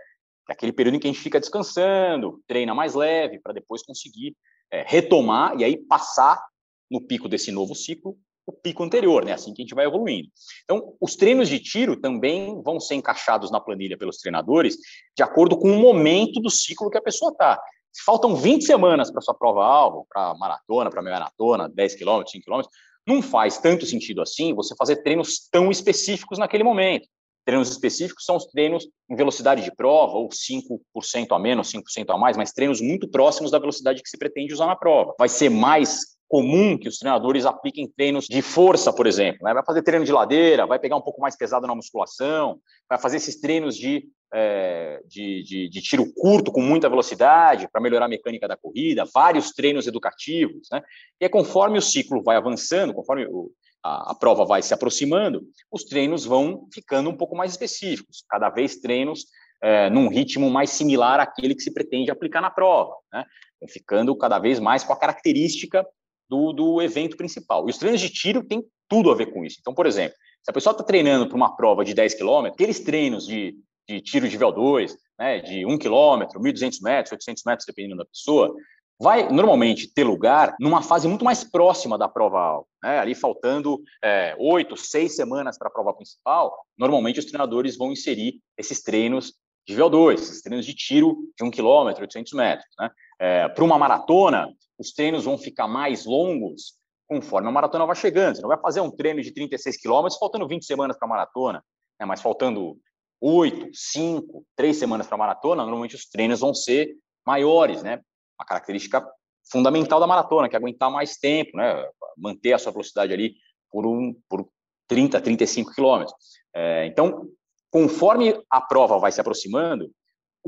[0.49, 4.35] É aquele período em que a gente fica descansando, treina mais leve, para depois conseguir
[4.71, 6.43] é, retomar e aí passar
[6.91, 8.17] no pico desse novo ciclo
[8.49, 9.33] o pico anterior, né?
[9.33, 10.29] Assim que a gente vai evoluindo.
[10.65, 14.77] Então, os treinos de tiro também vão ser encaixados na planilha pelos treinadores
[15.17, 17.61] de acordo com o momento do ciclo que a pessoa está.
[17.93, 22.45] Se faltam 20 semanas para sua prova-alvo, para maratona, para meia maratona, 10 km, 5
[22.45, 22.63] km,
[23.07, 27.07] não faz tanto sentido assim você fazer treinos tão específicos naquele momento.
[27.45, 32.19] Treinos específicos são os treinos em velocidade de prova, ou 5% a menos, 5% a
[32.19, 35.15] mais, mas treinos muito próximos da velocidade que se pretende usar na prova.
[35.19, 39.41] Vai ser mais comum que os treinadores apliquem treinos de força, por exemplo.
[39.43, 39.55] Né?
[39.55, 43.17] Vai fazer treino de ladeira, vai pegar um pouco mais pesado na musculação, vai fazer
[43.17, 48.09] esses treinos de, é, de, de, de, tiro curto com muita velocidade para melhorar a
[48.09, 50.69] mecânica da corrida, vários treinos educativos.
[50.71, 50.83] Né?
[51.21, 53.51] E é conforme o ciclo vai avançando, conforme o,
[53.83, 58.51] a, a prova vai se aproximando, os treinos vão ficando um pouco mais específicos, cada
[58.51, 59.25] vez treinos
[59.63, 63.25] é, num ritmo mais similar àquele que se pretende aplicar na prova, né?
[63.69, 65.85] ficando cada vez mais com a característica
[66.29, 67.67] do, do evento principal.
[67.67, 69.59] E os treinos de tiro têm tudo a ver com isso.
[69.61, 72.81] Então, por exemplo, se a pessoa está treinando para uma prova de 10 km, aqueles
[72.81, 73.55] treinos de,
[73.89, 78.55] de tiro de VO2, né, de 1 km, 1.200 metros, 800 metros, dependendo da pessoa,
[79.01, 82.99] vai normalmente ter lugar numa fase muito mais próxima da prova-alvo, né?
[82.99, 88.41] ali faltando é, oito, seis semanas para a prova principal, normalmente os treinadores vão inserir
[88.57, 89.35] esses treinos
[89.67, 92.69] de VO2, esses treinos de tiro de 1 km, 800 metros.
[92.79, 92.91] Né?
[93.21, 98.37] É, para uma maratona, os treinos vão ficar mais longos conforme a maratona vai chegando.
[98.37, 101.65] Você não vai fazer um treino de 36 quilômetros faltando 20 semanas para a maratona,
[101.99, 102.07] né?
[102.07, 102.79] mas faltando
[103.21, 106.95] 8, 5, 3 semanas para a maratona, normalmente os treinos vão ser
[107.27, 108.01] maiores, né?
[108.39, 109.05] Uma característica
[109.51, 111.85] fundamental da maratona, que é aguentar mais tempo, né?
[112.17, 113.35] Manter a sua velocidade ali
[113.71, 114.49] por, um, por
[114.87, 116.15] 30, 35 quilômetros.
[116.55, 117.29] É, então,
[117.71, 119.91] conforme a prova vai se aproximando,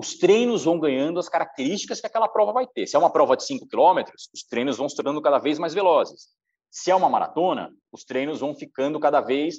[0.00, 2.86] os treinos vão ganhando as características que aquela prova vai ter.
[2.86, 5.74] Se é uma prova de 5 quilômetros, os treinos vão se tornando cada vez mais
[5.74, 6.28] velozes.
[6.70, 9.56] Se é uma maratona, os treinos vão ficando cada vez,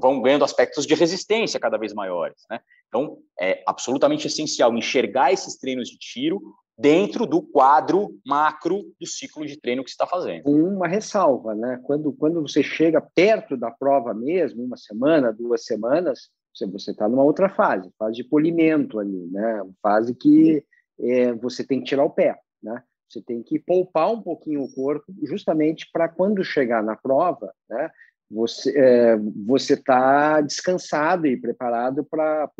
[0.00, 2.40] vão ganhando aspectos de resistência cada vez maiores.
[2.48, 2.60] Né?
[2.88, 6.40] Então, é absolutamente essencial enxergar esses treinos de tiro
[6.78, 10.48] dentro do quadro macro do ciclo de treino que você está fazendo.
[10.48, 11.78] Uma ressalva, né?
[11.84, 17.24] Quando, quando você chega perto da prova mesmo, uma semana, duas semanas, você está numa
[17.24, 19.62] outra fase, fase de polimento ali, né?
[19.82, 20.64] Fase que
[21.00, 22.82] é, você tem que tirar o pé, né?
[23.08, 27.90] Você tem que poupar um pouquinho o corpo, justamente para quando chegar na prova, né?
[28.30, 32.50] Você é, você está descansado e preparado para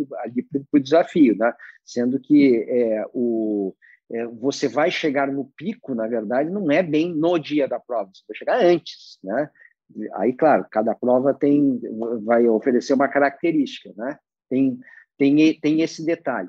[0.72, 1.52] o desafio, né?
[1.84, 3.74] Sendo que é, o
[4.12, 8.10] é, você vai chegar no pico, na verdade, não é bem no dia da prova,
[8.12, 9.50] você vai chegar antes, né?
[10.14, 11.80] Aí, claro, cada prova tem,
[12.24, 14.18] vai oferecer uma característica, né?
[14.48, 14.78] Tem,
[15.18, 16.48] tem, tem esse detalhe.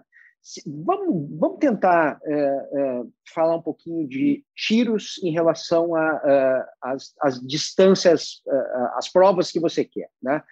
[0.67, 3.03] Vamos, vamos tentar é, é,
[3.33, 8.55] falar um pouquinho de tiros em relação às é, distâncias, é,
[8.97, 10.43] as provas que você quer, né?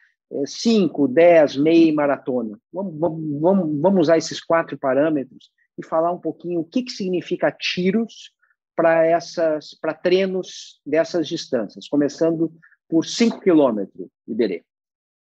[0.45, 2.57] 5, 10, meia maratona.
[2.71, 7.51] Vamos, vamos, vamos usar esses quatro parâmetros e falar um pouquinho o que, que significa
[7.51, 8.31] tiros
[8.73, 12.51] para essas para treinos dessas distâncias, começando
[12.91, 14.65] por 5 quilômetros, Iberê.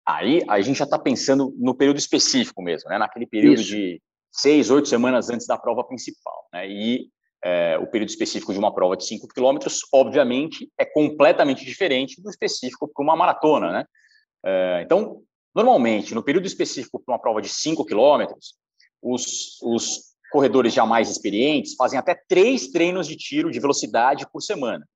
[0.07, 2.97] Aí a gente já está pensando no período específico mesmo, né?
[2.97, 3.69] naquele período Isso.
[3.69, 6.47] de seis, oito semanas antes da prova principal.
[6.53, 6.69] Né?
[6.69, 7.09] E
[7.43, 12.29] é, o período específico de uma prova de 5 quilômetros, obviamente, é completamente diferente do
[12.29, 13.71] específico para uma maratona.
[13.73, 13.85] Né?
[14.45, 15.21] É, então,
[15.53, 18.55] normalmente, no período específico para uma prova de 5 quilômetros,
[19.01, 24.41] os, os corredores já mais experientes fazem até três treinos de tiro de velocidade por
[24.41, 24.87] semana.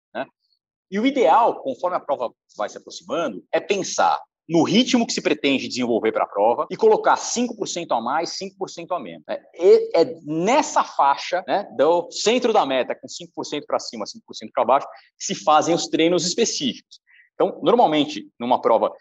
[0.93, 0.97] Né?
[0.97, 5.21] E o ideal, conforme a prova vai se aproximando, é pensar no ritmo que se
[5.21, 9.23] pretende desenvolver para a prova e colocar 5% a mais, 5% a menos.
[9.27, 14.65] É, é nessa faixa, né, do centro da meta, com 5% para cima, 5% para
[14.65, 16.99] baixo, que se fazem os treinos específicos.
[17.33, 18.91] Então, normalmente, numa prova,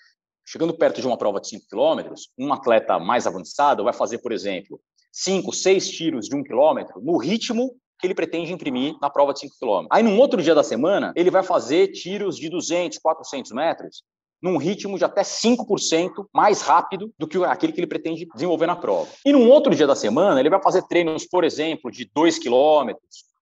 [0.46, 4.32] chegando perto de uma prova de 5 km, um atleta mais avançado vai fazer, por
[4.32, 9.32] exemplo, 5, 6 tiros de 1 km no ritmo que ele pretende imprimir na prova
[9.32, 9.86] de 5 km.
[9.88, 14.02] Aí, num outro dia da semana, ele vai fazer tiros de 200, 400 metros
[14.42, 18.74] num ritmo de até 5% mais rápido do que aquele que ele pretende desenvolver na
[18.74, 19.08] prova.
[19.24, 22.92] E num outro dia da semana, ele vai fazer treinos, por exemplo, de 2 km,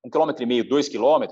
[0.04, 1.24] 1 km e meio, 2 km,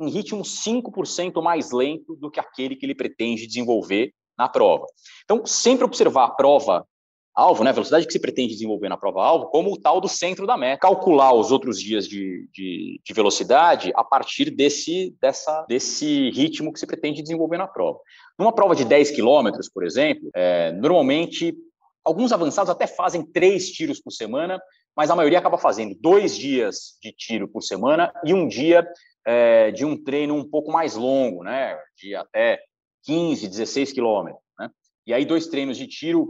[0.00, 4.86] em ritmo 5% mais lento do que aquele que ele pretende desenvolver na prova.
[5.24, 6.86] Então, sempre observar a prova
[7.38, 10.44] alvo, né, velocidade que se pretende desenvolver na prova alvo, como o tal do centro
[10.44, 10.80] da meta.
[10.80, 16.80] Calcular os outros dias de, de, de, velocidade a partir desse, dessa, desse ritmo que
[16.80, 18.00] se pretende desenvolver na prova.
[18.36, 21.56] Numa prova de 10 quilômetros, por exemplo, é, normalmente
[22.04, 24.60] alguns avançados até fazem três tiros por semana,
[24.96, 28.84] mas a maioria acaba fazendo dois dias de tiro por semana e um dia
[29.24, 32.58] é, de um treino um pouco mais longo, né, de até
[33.04, 34.42] 15, 16 quilômetros.
[34.58, 34.68] Né?
[35.06, 36.28] E aí, dois treinos de tiro,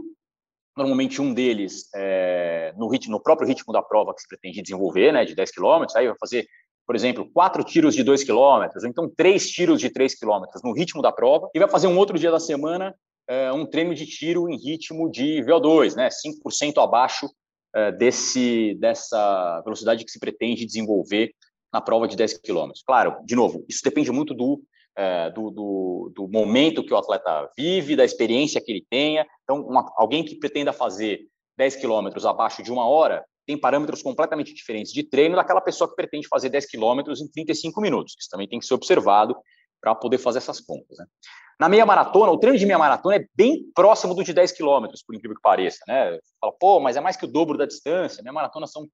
[0.79, 5.11] normalmente um deles é, no, ritmo, no próprio ritmo da prova que se pretende desenvolver,
[5.11, 6.47] né, de 10 quilômetros, aí vai fazer,
[6.87, 10.73] por exemplo, quatro tiros de 2 quilômetros, ou então três tiros de 3 quilômetros no
[10.73, 12.95] ritmo da prova, e vai fazer um outro dia da semana
[13.27, 17.29] é, um treino de tiro em ritmo de VO2, né, 5% abaixo
[17.75, 21.31] é, desse, dessa velocidade que se pretende desenvolver
[21.71, 22.81] na prova de 10 quilômetros.
[22.83, 24.61] Claro, de novo, isso depende muito do,
[24.99, 29.25] é, do, do, do, momento que o atleta vive, da experiência que ele tenha.
[29.43, 31.21] Então, uma, alguém que pretenda fazer
[31.57, 35.95] 10 quilômetros abaixo de uma hora tem parâmetros completamente diferentes de treino daquela pessoa que
[35.95, 38.13] pretende fazer 10 quilômetros em 35 minutos.
[38.19, 39.37] Isso também tem que ser observado
[39.79, 40.97] para poder fazer essas contas.
[40.97, 41.05] Né?
[41.57, 45.01] Na meia maratona, o treino de meia maratona é bem próximo do de 10 quilômetros,
[45.01, 45.79] por incrível que pareça.
[45.87, 46.19] Né?
[46.41, 48.21] Fala, pô, mas é mais que o dobro da distância.
[48.21, 48.85] Meia maratona são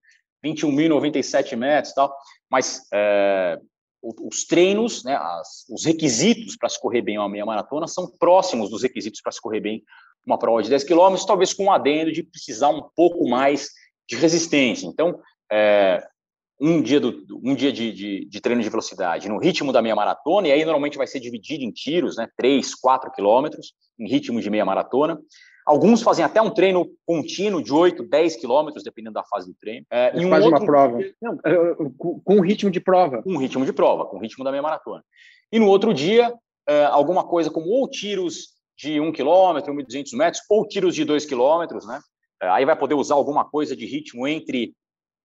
[0.46, 2.16] 21.097 metros e tal,
[2.48, 3.60] mas é,
[4.22, 8.70] os treinos, né, as, os requisitos para se correr bem uma meia maratona são próximos
[8.70, 9.84] dos requisitos para se correr bem
[10.26, 13.70] uma prova de 10 quilômetros, talvez com um adendo de precisar um pouco mais
[14.08, 14.88] de resistência.
[14.88, 15.20] Então,
[15.52, 16.04] é,
[16.60, 19.96] um dia, do, um dia de, de, de, treino de velocidade no ritmo da meia
[19.96, 24.42] maratona, e aí normalmente vai ser dividido em tiros, né, 3, 4 quilômetros, em ritmo
[24.42, 25.20] de meia maratona.
[25.66, 29.86] Alguns fazem até um treino contínuo de 8, 10 quilômetros, dependendo da fase do treino.
[29.90, 31.00] É, e um faz uma prova.
[31.20, 31.38] Não,
[31.98, 33.24] com, com ritmo de prova.
[33.24, 35.04] Com ritmo de prova, com ritmo da meia maratona.
[35.52, 36.32] E no outro dia,
[36.68, 41.26] é, alguma coisa como ou tiros de 1 quilômetro, 1.200 metros, ou tiros de 2
[41.26, 42.00] quilômetros, né?
[42.42, 44.74] É, aí vai poder usar alguma coisa de ritmo entre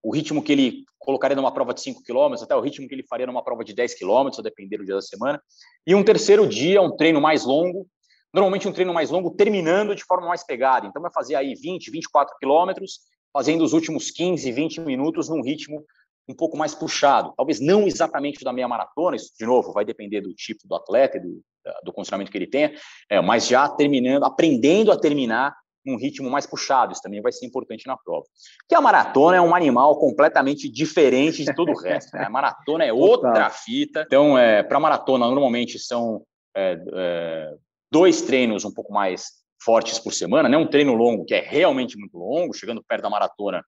[0.03, 3.03] o ritmo que ele colocaria numa prova de 5 quilômetros, até o ritmo que ele
[3.03, 5.43] faria numa prova de 10 quilômetros, a depender do dia da semana.
[5.87, 7.87] E um terceiro dia, um treino mais longo,
[8.33, 10.87] normalmente um treino mais longo, terminando de forma mais pegada.
[10.87, 13.01] Então, vai fazer aí 20, 24 quilômetros,
[13.33, 15.85] fazendo os últimos 15, 20 minutos num ritmo
[16.29, 17.33] um pouco mais puxado.
[17.37, 21.17] Talvez não exatamente da meia maratona, isso, de novo, vai depender do tipo do atleta
[21.17, 21.43] e do,
[21.85, 22.73] do condicionamento que ele tenha,
[23.09, 27.47] é, mas já terminando, aprendendo a terminar num ritmo mais puxado, isso também vai ser
[27.47, 28.27] importante na prova.
[28.69, 32.15] Que a maratona é um animal completamente diferente de todo o resto.
[32.15, 32.25] Né?
[32.25, 34.05] A maratona é outra fita.
[34.07, 36.23] Então, é, para maratona, normalmente são
[36.55, 37.55] é, é,
[37.91, 40.57] dois treinos um pouco mais fortes por semana, né?
[40.57, 43.63] um treino longo que é realmente muito longo, chegando perto da maratona,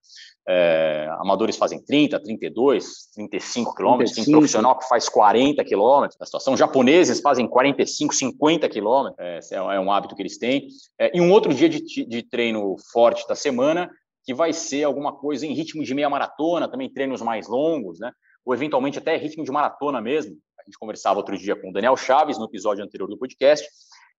[0.47, 6.57] é, amadores fazem 30, 32, 35 quilômetros, tem profissional que faz 40 quilômetros, a situação,
[6.57, 10.67] japoneses fazem 45, 50 quilômetros, é, é, um hábito que eles têm,
[10.99, 13.89] é, e um outro dia de, de treino forte da semana,
[14.25, 18.11] que vai ser alguma coisa em ritmo de meia maratona, também treinos mais longos, né?
[18.45, 21.95] ou eventualmente até ritmo de maratona mesmo, a gente conversava outro dia com o Daniel
[21.97, 23.67] Chaves, no episódio anterior do podcast,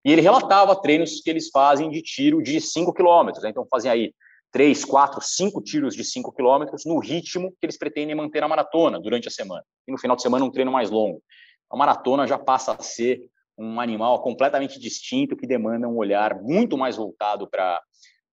[0.04, 3.42] e ele relatava treinos que eles fazem de tiro de 5 quilômetros.
[3.42, 3.50] Né?
[3.50, 4.14] Então, fazem aí
[4.52, 9.00] 3, 4, 5 tiros de 5 quilômetros no ritmo que eles pretendem manter a maratona
[9.00, 9.64] durante a semana.
[9.88, 11.22] E no final de semana, um treino mais longo.
[11.70, 13.20] A maratona já passa a ser
[13.56, 17.80] um animal completamente distinto que demanda um olhar muito mais voltado para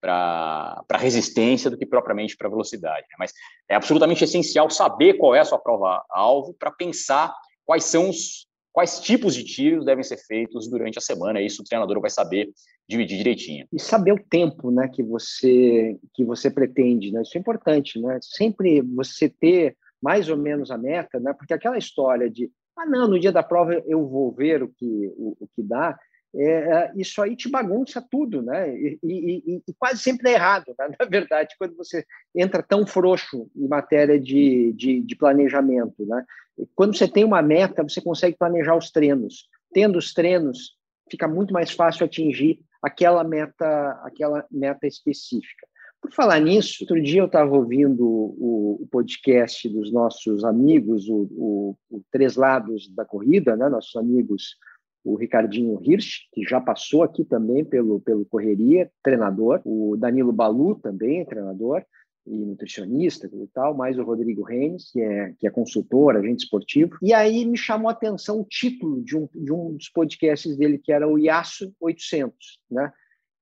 [0.01, 3.03] para resistência do que propriamente para velocidade.
[3.03, 3.15] Né?
[3.19, 3.31] Mas
[3.69, 7.31] é absolutamente essencial saber qual é a sua prova-alvo para pensar
[7.63, 11.41] quais são os, quais tipos de tiros devem ser feitos durante a semana.
[11.41, 12.49] Isso o treinador vai saber
[12.87, 13.67] dividir direitinho.
[13.71, 17.21] E saber o tempo, né, que você que você pretende, né?
[17.21, 18.19] Isso é importante, né?
[18.21, 21.33] Sempre você ter mais ou menos a meta, né?
[21.33, 25.13] Porque aquela história de ah, não, no dia da prova eu vou ver o que
[25.17, 25.97] o, o que dá,
[26.33, 28.73] é, é, isso aí te bagunça tudo, né?
[28.73, 30.89] E, e, e, quase sempre dá errado, né?
[30.99, 36.25] na verdade, quando você entra tão frouxo em matéria de, de, de, planejamento, né?
[36.73, 39.49] Quando você tem uma meta, você consegue planejar os treinos.
[39.73, 40.77] Tendo os treinos,
[41.09, 45.67] fica muito mais fácil atingir aquela meta, aquela meta específica.
[46.01, 51.27] Por falar nisso, outro dia eu estava ouvindo o, o, podcast dos nossos amigos, o,
[51.31, 53.69] o, o Três Lados da Corrida, né?
[53.69, 54.55] nossos amigos
[55.03, 60.75] o Ricardinho Hirsch, que já passou aqui também pelo, pelo Correria, treinador, o Danilo Balu
[60.75, 61.83] também, treinador
[62.25, 66.97] e nutricionista e tal, mais o Rodrigo Reis, que é, que é consultor, agente esportivo.
[67.01, 70.77] E aí me chamou a atenção o título de um, de um dos podcasts dele,
[70.77, 72.93] que era o IASO 800, né?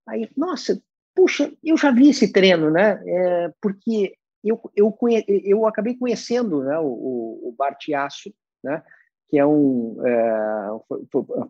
[0.07, 0.81] Aí, nossa,
[1.13, 3.01] puxa, eu já vi esse treino, né?
[3.05, 8.33] É, porque eu, eu, conhe, eu acabei conhecendo né, o, o Bart Iasso,
[8.63, 8.81] né?
[9.29, 10.69] Que é um, é,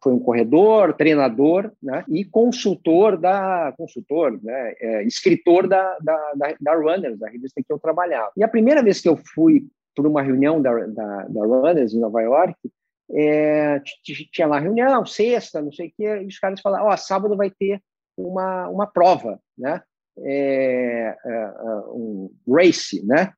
[0.04, 6.56] foi, um corredor, treinador né, e consultor da consultor, né, é, escritor da, da, da,
[6.60, 8.32] da, Runners, da revista que eu trabalhava.
[8.36, 9.66] E a primeira vez que eu fui
[9.96, 12.56] para uma reunião da, da, da, Runners em Nova York,
[13.12, 16.98] é, tinha lá reunião, sexta, não sei o quê, e os caras falaram, ó, oh,
[16.98, 17.82] sábado vai ter
[18.18, 19.82] uma, uma prova, né?
[20.22, 23.32] É, é, é um race, né?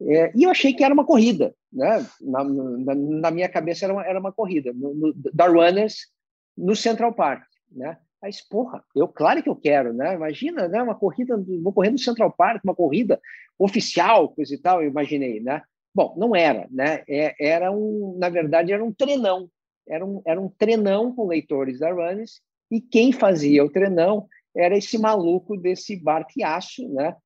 [0.00, 2.06] E eu achei que era uma corrida, né?
[2.20, 6.08] Na, na, na minha cabeça era uma, era uma corrida no, no, da Runners
[6.56, 7.98] no Central Park, né?
[8.20, 10.14] Mas, porra, eu claro que eu quero, né?
[10.14, 10.82] Imagina, né?
[10.82, 13.20] Uma corrida, vou correr no Central Park, uma corrida
[13.58, 15.62] oficial, coisa e tal, eu imaginei, né?
[15.94, 17.04] Bom, não era, né?
[17.08, 19.48] É, era um, na verdade, era um treinão,
[19.88, 22.40] era um, era um treinão com leitores da Runners
[22.70, 27.16] e quem fazia o treinão era esse maluco desse barqueaço, né?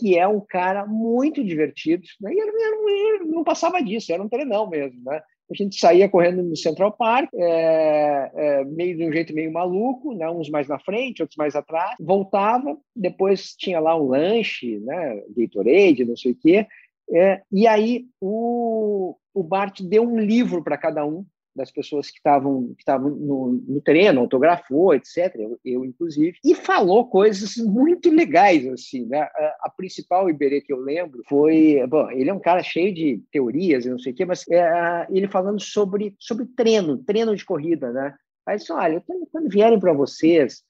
[0.00, 2.32] Que é um cara muito divertido, né?
[2.32, 5.20] e não passava disso, era um treinão mesmo, né?
[5.50, 10.14] A gente saía correndo no Central Park, é, é, meio de um jeito meio maluco,
[10.14, 10.30] né?
[10.30, 15.22] uns mais na frente, outros mais atrás, voltava, depois tinha lá um lanche, né?
[15.36, 16.66] Gatorade, não sei o quê,
[17.12, 21.26] é, e aí o, o Bart deu um livro para cada um,
[21.60, 25.34] das pessoas que estavam que estavam no, no treino, autografou, etc.
[25.36, 29.20] Eu, eu, inclusive, e falou coisas muito legais assim, né?
[29.20, 33.22] A, a, principal Iberê que eu lembro foi, bom, ele é um cara cheio de
[33.30, 37.92] teorias, não sei o quê, mas é, ele falando sobre sobre treino, treino de corrida,
[37.92, 38.14] né?
[38.46, 40.64] Aí disse, olha, quando vierem para vocês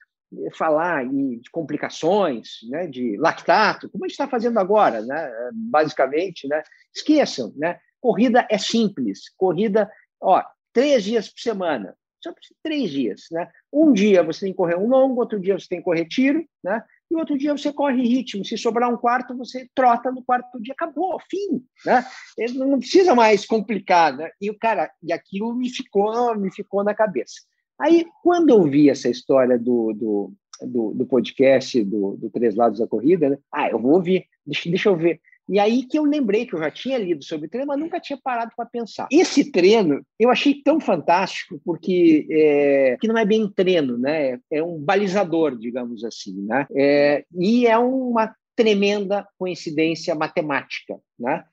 [0.57, 6.63] falar de complicações, né, de lactato, como a gente está fazendo agora, né, basicamente, né,
[6.95, 11.95] esqueçam, né, corrida é simples, corrida, ó, três dias por semana.
[12.23, 13.49] Só três dias, né?
[13.73, 16.45] Um dia você tem que correr um longo, outro dia você tem que correr tiro,
[16.63, 16.83] né?
[17.11, 18.45] E outro dia você corre ritmo.
[18.45, 20.75] Se sobrar um quarto, você trota no quarto dia.
[20.75, 22.05] Acabou, fim, né?
[22.37, 24.31] Ele não precisa mais complicar, né?
[24.41, 27.41] E o cara, e aquilo me ficou, me ficou na cabeça.
[27.81, 32.79] Aí, quando eu vi essa história do, do, do, do podcast do, do Três Lados
[32.79, 33.39] da Corrida, né?
[33.51, 35.21] Ah, eu vou ouvir, deixa, deixa eu ver.
[35.49, 38.19] E aí que eu lembrei que eu já tinha lido sobre treino, mas nunca tinha
[38.23, 39.09] parado para pensar.
[39.11, 44.39] Esse treino eu achei tão fantástico porque é, que não é bem treino, né?
[44.51, 46.67] É um balizador, digamos assim, né?
[46.77, 51.45] É, e é uma tremenda coincidência matemática, né?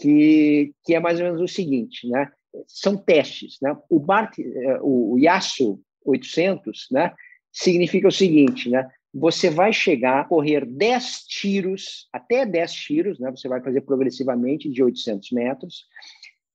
[0.00, 2.30] Que, que é mais ou menos o seguinte, né?
[2.66, 3.76] São testes, né?
[3.88, 7.12] O Bart, é, o Yasu 800, né?
[7.52, 8.88] Significa o seguinte, né?
[9.14, 13.30] Você vai chegar a correr 10 tiros, até 10 tiros, né?
[13.30, 15.86] você vai fazer progressivamente de 800 metros,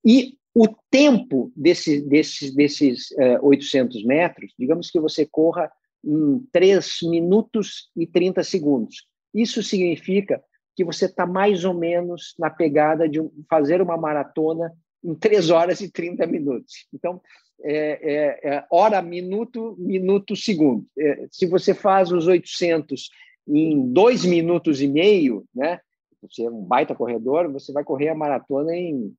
[0.04, 5.70] e o tempo desse, desse, desses uh, eh, 800 metros, digamos que você corra
[6.04, 9.06] em 3 minutos e 30 segundos.
[9.32, 10.42] Isso significa
[10.74, 14.72] que você está mais ou menos na pegada de fazer uma maratona
[15.04, 16.86] em 3 horas e 30 minutos.
[16.92, 17.20] Então,
[17.62, 20.86] é, é, é, hora, minuto, minuto, segundo.
[20.98, 23.10] É, se você faz os 800
[23.48, 25.80] em dois minutos e meio, né?
[26.22, 29.14] Você é um baita corredor, você vai correr a maratona em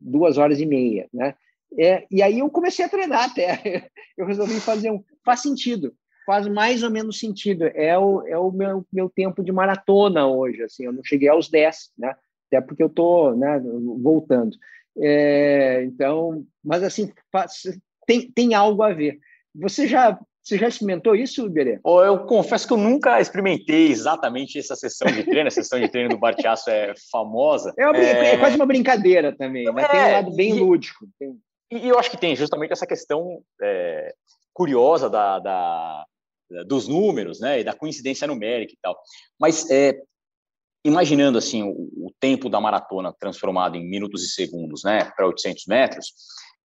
[0.00, 1.34] duas horas e meia, né?
[1.78, 3.90] É, e aí eu comecei a treinar até.
[4.16, 5.04] Eu resolvi fazer um.
[5.22, 5.92] Faz sentido,
[6.24, 7.64] faz mais ou menos sentido.
[7.74, 10.62] É o, é o meu, meu tempo de maratona hoje.
[10.62, 12.14] Assim, eu não cheguei aos 10, né?
[12.46, 13.60] Até porque eu estou né,
[14.00, 14.56] voltando.
[14.98, 17.12] É, então, mas assim,
[18.06, 19.18] tem, tem algo a ver.
[19.54, 21.80] Você já você já experimentou isso, Iberê?
[21.84, 25.48] Eu confesso que eu nunca experimentei exatamente essa sessão de treino.
[25.48, 27.74] A sessão de treino do Bartiaço é famosa.
[27.76, 28.34] É, uma, é...
[28.34, 29.82] é, quase uma brincadeira também, né?
[29.82, 31.04] É, tem um lado bem e, lúdico.
[31.18, 31.36] Tem...
[31.72, 34.14] E eu acho que tem justamente essa questão é,
[34.52, 36.04] curiosa da, da,
[36.64, 37.58] dos números, né?
[37.58, 38.96] E da coincidência numérica e tal.
[39.40, 40.00] Mas é,
[40.86, 45.10] imaginando assim o, o, tempo da maratona transformado em minutos e segundos, né?
[45.16, 46.12] Para 800 metros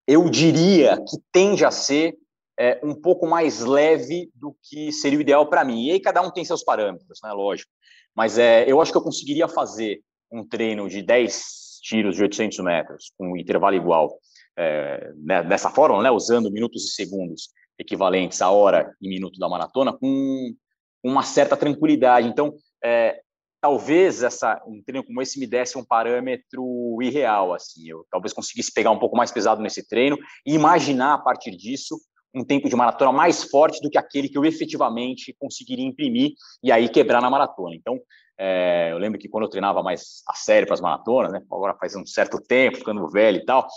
[0.08, 2.16] eu diria que tende a ser
[2.60, 5.86] é, um pouco mais leve do que seria o ideal para mim.
[5.86, 7.32] E aí cada um tem seus parâmetros, né?
[7.32, 7.72] Lógico.
[8.16, 10.02] Mas é, eu acho que eu conseguiria fazer
[10.32, 14.18] um treino de 10 tiros de 800 metros com um intervalo igual
[14.58, 16.12] é, né, dessa forma, né?
[16.12, 17.50] Usando minutos e segundos
[17.80, 20.54] equivalentes à hora e minuto da maratona com
[21.04, 22.28] uma certa tranquilidade.
[22.28, 22.54] Então,
[22.84, 23.21] é,
[23.62, 27.88] talvez essa um treino como esse me desse um parâmetro irreal assim.
[27.88, 31.96] Eu talvez conseguisse pegar um pouco mais pesado nesse treino e imaginar a partir disso
[32.34, 36.32] um tempo de maratona mais forte do que aquele que eu efetivamente conseguiria imprimir
[36.64, 37.76] e aí quebrar na maratona.
[37.76, 38.00] Então
[38.40, 41.76] é, eu lembro que quando eu treinava mais a sério para as maratonas né agora
[41.76, 43.68] faz um certo tempo ficando velho e tal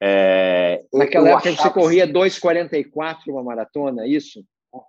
[0.00, 4.42] é, naquela época você corria 2,44 uma maratona é isso?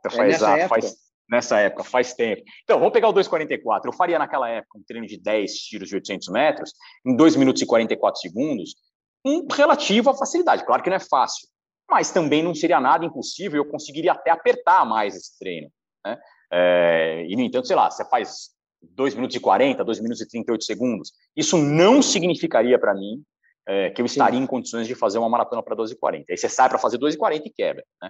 [0.10, 2.43] Faz, é faz nessa época, faz tempo.
[2.63, 3.86] Então, vamos pegar o 2,44.
[3.86, 6.73] Eu faria naquela época um treino de 10 tiros de 800 metros,
[7.05, 8.75] em 2 minutos e 44 segundos,
[9.23, 10.65] com relativa facilidade.
[10.65, 11.47] Claro que não é fácil,
[11.89, 15.69] mas também não seria nada impossível, eu conseguiria até apertar mais esse treino.
[16.05, 16.17] Né?
[16.51, 18.49] É, e, no entanto, sei lá, você faz
[18.82, 21.11] 2 minutos e 40, 2 minutos e 38 segundos.
[21.36, 23.23] Isso não significaria para mim
[23.68, 24.43] é, que eu estaria Sim.
[24.43, 26.24] em condições de fazer uma maratona para 12,40.
[26.30, 27.84] Aí você sai para fazer 2,40 e quebra.
[28.01, 28.09] Né?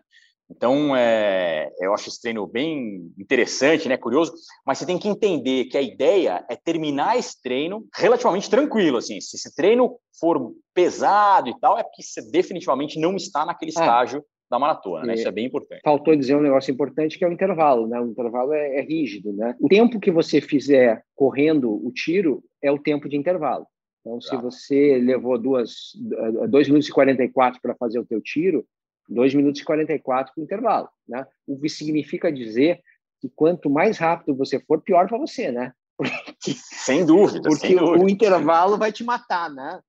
[0.50, 4.34] Então, é, eu acho esse treino bem interessante, né, curioso,
[4.66, 9.20] mas você tem que entender que a ideia é terminar esse treino relativamente tranquilo, assim,
[9.20, 13.82] se esse treino for pesado e tal, é porque você definitivamente não está naquele ah,
[13.82, 15.16] estágio da maratona, né?
[15.16, 15.82] Isso é bem importante.
[15.84, 18.00] Faltou dizer um negócio importante que é o intervalo, né?
[18.00, 19.54] O intervalo é, é rígido, né?
[19.60, 23.68] O tempo que você fizer correndo o tiro é o tempo de intervalo.
[24.08, 25.92] Então, se você levou duas,
[26.50, 28.66] 2 minutos e 44 para fazer o teu tiro,
[29.10, 30.90] 2 minutos e 44 para o intervalo.
[31.08, 31.26] Né?
[31.46, 32.82] O que significa dizer
[33.20, 35.74] que quanto mais rápido você for, pior para você, né?
[35.98, 37.50] Porque, sem dúvida.
[37.50, 38.06] Porque sem dúvida.
[38.06, 39.82] o intervalo vai te matar, né?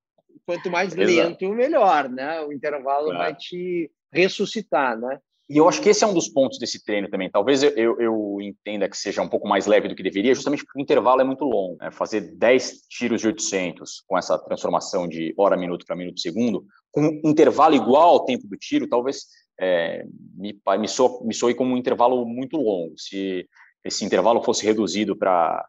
[0.45, 1.07] Quanto mais Exato.
[1.07, 2.41] lento, melhor, né?
[2.41, 3.19] O intervalo claro.
[3.19, 5.19] vai te ressuscitar, né?
[5.49, 7.27] E eu acho que esse é um dos pontos desse treino também.
[7.27, 10.63] Talvez eu, eu, eu, entenda que seja um pouco mais leve do que deveria, justamente
[10.63, 11.75] porque o intervalo é muito longo.
[11.81, 11.89] Né?
[11.89, 17.01] Fazer 10 tiros de 800 com essa transformação de hora, minuto para minuto, segundo, com
[17.01, 19.25] um intervalo igual ao tempo do tiro, talvez
[19.59, 20.03] é,
[20.35, 22.93] me, me, soe, me soe como um intervalo muito longo.
[22.95, 23.49] Se
[23.83, 25.67] esse intervalo fosse reduzido para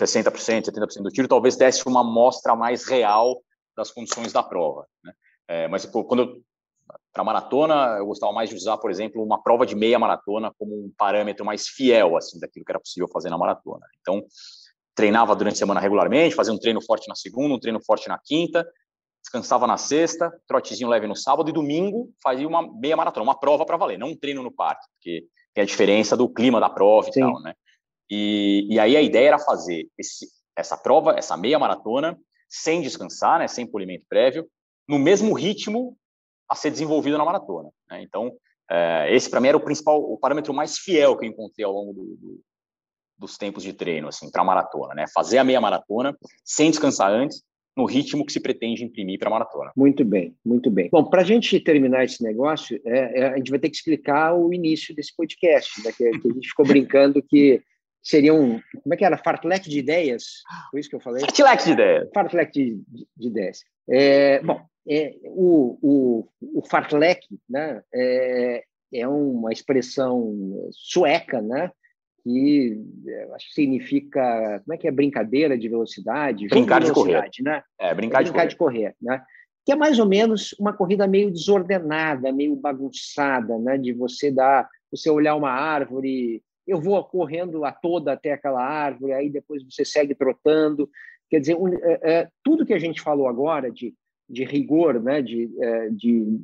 [0.00, 3.42] 60%, 70% do tiro, talvez desse uma amostra mais real
[3.76, 4.86] das condições da prova.
[5.02, 5.12] Né?
[5.48, 6.42] É, mas quando eu
[7.18, 10.72] para maratona, eu gostava mais de usar, por exemplo, uma prova de meia maratona como
[10.72, 13.84] um parâmetro mais fiel assim daquilo que era possível fazer na maratona.
[14.00, 14.22] Então,
[14.94, 18.20] treinava durante a semana regularmente, fazia um treino forte na segunda, um treino forte na
[18.24, 18.64] quinta,
[19.20, 23.66] descansava na sexta, trotezinho leve no sábado e domingo fazia uma meia maratona, uma prova
[23.66, 27.08] para valer, não um treino no parque, porque tem a diferença do clima da prova
[27.08, 27.20] e Sim.
[27.20, 27.52] tal, né?
[28.08, 32.16] E, e aí a ideia era fazer esse, essa prova, essa meia maratona,
[32.48, 34.48] sem descansar, né, sem polimento prévio,
[34.88, 35.97] no mesmo ritmo
[36.48, 37.70] a ser desenvolvido na maratona.
[37.90, 38.02] Né?
[38.02, 38.32] Então,
[38.70, 41.72] é, esse para mim era o principal, o parâmetro mais fiel que eu encontrei ao
[41.72, 42.40] longo do, do,
[43.18, 45.04] dos tempos de treino, assim, para maratona, né?
[45.14, 47.42] Fazer a meia maratona sem descansar antes,
[47.76, 49.70] no ritmo que se pretende imprimir para a maratona.
[49.76, 50.88] Muito bem, muito bem.
[50.90, 54.34] Bom, para a gente terminar esse negócio, é, é, a gente vai ter que explicar
[54.34, 55.92] o início desse podcast, né?
[55.92, 57.62] que, que a gente ficou brincando que
[58.02, 58.60] seria um.
[58.82, 59.16] Como é que era?
[59.16, 60.42] Fartlek de ideias?
[60.70, 61.20] Foi isso que eu falei?
[61.20, 62.08] Fartlek de ideias.
[62.14, 63.64] Fartlek de, de, de ideias.
[63.88, 66.28] É, bom, é, o, o,
[66.60, 71.70] o fartlek né, é, é uma expressão sueca, né?
[72.22, 77.28] que é, acho que significa como é que é brincadeira de velocidade brincar de, correr
[77.40, 78.48] né é brincar, é, brincar de, correr.
[78.48, 79.22] de correr né
[79.64, 84.68] que é mais ou menos uma corrida meio desordenada meio bagunçada né de você dar
[84.90, 89.84] você olhar uma árvore eu vou correndo a toda até aquela árvore aí depois você
[89.84, 90.88] segue trotando
[91.30, 93.94] quer dizer é, é, tudo que a gente falou agora de
[94.30, 96.38] de rigor, né, de, é, de,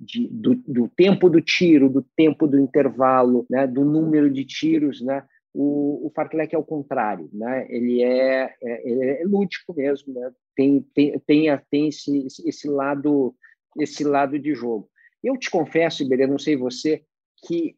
[0.00, 5.02] de do, do, tempo do tiro, do tempo do intervalo, né, do número de tiros,
[5.02, 10.14] né, o, o fartlek é o contrário, né, ele é, é, ele é lúdico mesmo,
[10.14, 13.34] né, tem, tem, tem, tem esse, esse lado
[13.78, 14.88] esse lado de jogo.
[15.22, 17.04] Eu te confesso, Iberê, não sei você,
[17.46, 17.76] que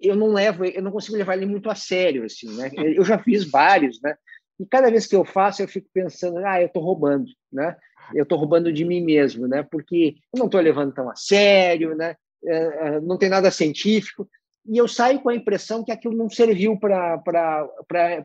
[0.00, 2.70] eu não levo, eu não consigo levar ele muito a sério, assim, né?
[2.74, 4.16] Eu já fiz vários, né?
[4.58, 7.76] E cada vez que eu faço, eu fico pensando, ah, eu estou roubando, né?
[8.14, 9.62] eu estou roubando de mim mesmo, né?
[9.62, 12.16] Porque eu não estou levando tão a sério, né?
[12.44, 14.28] É, é, não tem nada científico
[14.68, 17.68] e eu saio com a impressão que aquilo não serviu para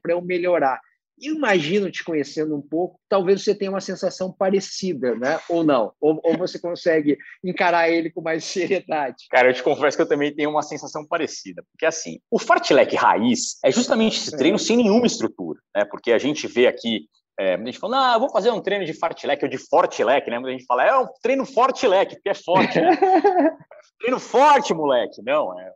[0.10, 0.80] eu melhorar.
[1.22, 5.40] Imagino, te conhecendo um pouco, talvez você tenha uma sensação parecida, né?
[5.48, 5.94] Ou não?
[6.02, 9.28] Ou, ou você consegue encarar ele com mais seriedade?
[9.30, 11.64] Cara, eu te confesso que eu também tenho uma sensação parecida.
[11.72, 14.60] Porque, assim, o fartlek raiz é justamente esse treino é.
[14.60, 15.86] sem nenhuma estrutura, né?
[15.86, 17.08] Porque a gente vê aqui
[17.40, 20.38] é, a gente fala, ah, vou fazer um treino de fartlek ou de fortlek, né?
[20.38, 22.80] A gente fala, é um treino fortlek, porque é forte.
[22.80, 22.92] Né?
[24.00, 25.22] treino forte, moleque.
[25.24, 25.72] Não, é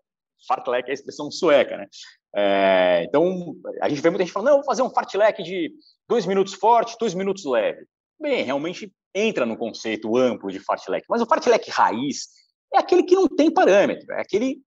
[0.47, 1.87] fartlek é a expressão sueca, né?
[2.35, 5.71] É, então, a gente vê muita gente falando, não, vou fazer um fartlek de
[6.07, 7.85] dois minutos forte, dois minutos leve.
[8.19, 12.27] Bem, realmente entra no conceito amplo de fartlek, mas o fartlek raiz
[12.73, 14.57] é aquele que não tem parâmetro, é aquele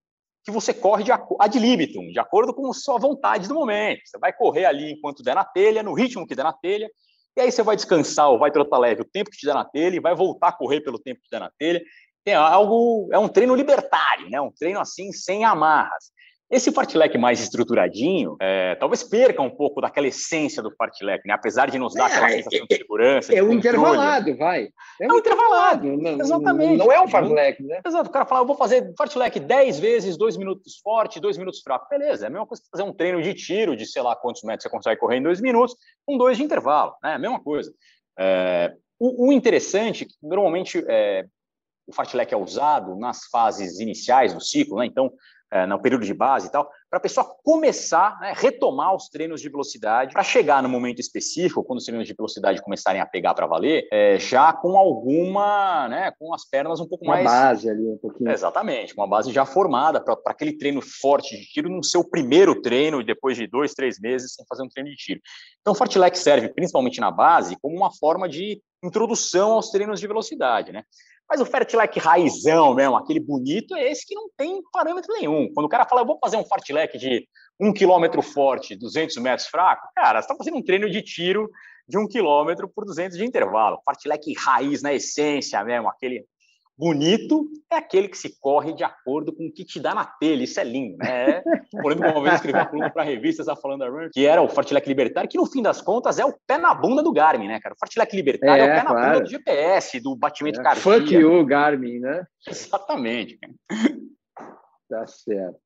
[0.43, 4.01] que você corre de ad libitum, de acordo com a sua vontade do momento.
[4.03, 6.89] Você vai correr ali enquanto der na telha, no ritmo que der na telha,
[7.37, 9.65] e aí você vai descansar ou vai trotar leve o tempo que te der na
[9.65, 11.81] telha e vai voltar a correr pelo tempo que te der na telha.
[12.25, 14.41] É algo, é um treino libertário, né?
[14.41, 16.11] Um treino assim sem amarras.
[16.51, 21.33] Esse fartlek mais estruturadinho, é, talvez perca um pouco daquela essência do fartlek, né?
[21.35, 23.33] Apesar de nos dar é, aquela sensação de segurança.
[23.35, 24.69] É, o um intervalado, vai.
[24.99, 25.87] É, é um intervalado.
[25.87, 26.21] intervalado.
[26.23, 26.77] Exatamente.
[26.77, 27.81] Não é um fartlek, né?
[27.85, 28.09] Exato.
[28.09, 31.87] O cara fala, eu vou fazer fartlek 10 vezes, 2 minutos forte, 2 minutos fraco.
[31.87, 34.41] Beleza, é a mesma coisa que fazer um treino de tiro de sei lá quantos
[34.41, 36.95] metros você consegue correr em 2 minutos, com 2 de intervalo.
[37.03, 37.11] Né?
[37.11, 37.71] É a mesma coisa.
[38.17, 41.25] É, o, o, interessante, normalmente é,
[41.87, 44.87] o fartlek é usado nas fases iniciais do ciclo, né?
[44.87, 45.11] Então,
[45.51, 49.41] é, no período de base e tal, para a pessoa começar, né, retomar os treinos
[49.41, 53.33] de velocidade, para chegar no momento específico, quando os treinos de velocidade começarem a pegar
[53.33, 57.25] para valer, é, já com alguma, né, com as pernas um pouco uma mais.
[57.25, 58.31] Uma base ali, um pouquinho.
[58.31, 63.03] Exatamente, uma base já formada para aquele treino forte de tiro no seu primeiro treino,
[63.03, 65.21] depois de dois, três meses sem fazer um treino de tiro.
[65.61, 70.07] Então, o Fartlek serve principalmente na base como uma forma de introdução aos treinos de
[70.07, 70.83] velocidade, né?
[71.29, 75.51] Mas o fartlek raizão mesmo, aquele bonito, é esse que não tem parâmetro nenhum.
[75.53, 77.27] Quando o cara fala, eu vou fazer um fartlek de
[77.59, 81.49] um quilômetro forte, 200 metros fraco, cara, você está fazendo um treino de tiro
[81.87, 83.81] de um quilômetro por 200 de intervalo.
[83.85, 86.25] Fartlek raiz na essência mesmo, aquele
[86.79, 90.45] Bonito é aquele que se corre de acordo com o que te dá na telha.
[90.45, 91.41] Isso é lindo, né?
[91.81, 94.41] Por exemplo, uma vez escrevi uma coluna para a revista, está falando da que era
[94.41, 97.49] o Fartlek Libertário, que no fim das contas é o pé na bunda do Garmin,
[97.49, 97.75] né, cara?
[97.75, 98.95] O Fartlek Libertário é, é o pé claro.
[98.95, 100.89] na bunda do GPS, do batimento é, cardíaco.
[100.89, 102.23] Fuck you, Garmin, né?
[102.47, 103.37] Exatamente.
[104.89, 105.59] Tá certo.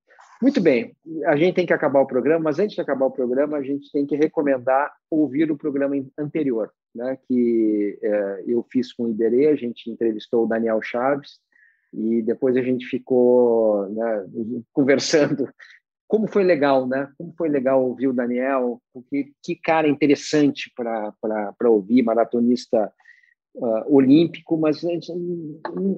[0.44, 0.94] Muito bem,
[1.26, 3.90] a gente tem que acabar o programa, mas antes de acabar o programa, a gente
[3.94, 9.48] tem que recomendar ouvir o programa anterior, né, que é, eu fiz com o Iberê,
[9.48, 11.40] a gente entrevistou o Daniel Chaves,
[11.94, 14.26] e depois a gente ficou né,
[14.74, 15.48] conversando
[16.10, 17.10] como foi legal, né?
[17.18, 22.92] Como foi legal ouvir o Daniel, porque que cara interessante para ouvir, maratonista
[23.56, 25.10] uh, olímpico, mas a gente,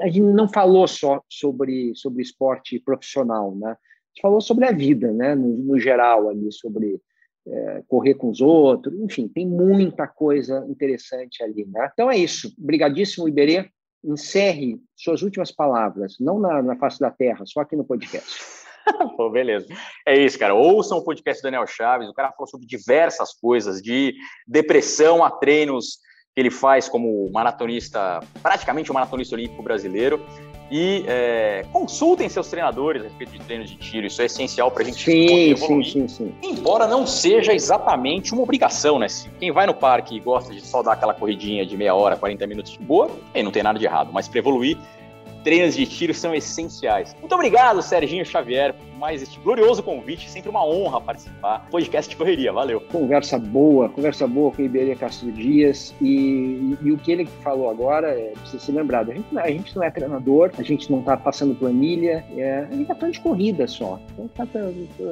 [0.02, 3.76] a gente, não falou só sobre sobre esporte profissional, né?
[4.16, 7.00] Gente falou sobre a vida, né, no, no geral ali, sobre
[7.48, 11.90] é, correr com os outros, enfim, tem muita coisa interessante ali, né?
[11.94, 12.52] Então é isso.
[12.60, 13.70] Obrigadíssimo, Iberê.
[14.04, 18.40] Encerre suas últimas palavras, não na, na face da terra, só aqui no podcast.
[19.18, 19.68] Pô, beleza.
[20.08, 20.54] É isso, cara.
[20.54, 22.08] Ouçam o podcast do Daniel Chaves.
[22.08, 24.14] O cara falou sobre diversas coisas, de
[24.48, 25.98] depressão a treinos
[26.36, 30.24] que ele faz como maratonista, praticamente um maratonista olímpico brasileiro.
[30.70, 34.82] E é, consultem seus treinadores a respeito de treinos de tiro, isso é essencial para
[34.82, 35.86] a gente sim, evoluir.
[35.86, 36.36] Sim, sim, sim.
[36.42, 39.06] Embora não seja exatamente uma obrigação, né?
[39.40, 42.48] Quem vai no parque e gosta de só dar aquela corridinha de meia hora, 40
[42.48, 44.10] minutos de boa, aí não tem nada de errado.
[44.12, 44.76] Mas para evoluir,
[45.46, 47.16] treinos de tiro são essenciais.
[47.20, 50.28] Muito obrigado, Serginho Xavier, por mais este glorioso convite.
[50.28, 51.68] Sempre uma honra participar.
[51.70, 52.82] Podcast de correria, valeu.
[52.82, 55.94] Conversa boa, conversa boa com o Iberê Castro Dias.
[56.02, 59.76] E, e, o que ele falou agora, é, precisa ser lembrado: a gente, a gente
[59.76, 63.22] não é treinador, a gente não está passando planilha, é, a gente está falando de
[63.22, 64.00] corrida só.
[64.14, 65.06] Então, tá, tá, tá,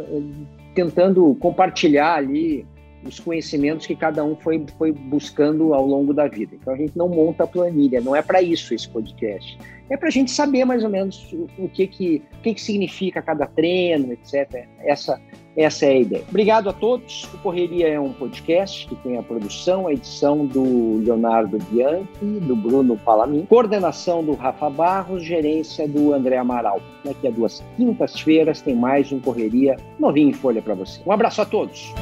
[0.73, 2.65] tentando compartilhar ali
[3.05, 6.55] os conhecimentos que cada um foi, foi buscando ao longo da vida.
[6.55, 9.57] Então a gente não monta planilha, não é para isso esse podcast.
[9.93, 13.21] É para a gente saber mais ou menos o, que, que, o que, que significa
[13.21, 14.65] cada treino, etc.
[14.79, 15.21] Essa,
[15.55, 16.23] essa é a ideia.
[16.27, 17.25] Obrigado a todos.
[17.31, 22.07] O Correria é um podcast que tem a produção, a edição do Leonardo Bianchi,
[22.41, 26.81] do Bruno Palamin, coordenação do Rafa Barros, gerência do André Amaral.
[27.05, 31.01] Daqui a duas quintas-feiras tem mais um Correria novinho em folha para você.
[31.05, 31.93] Um abraço a todos.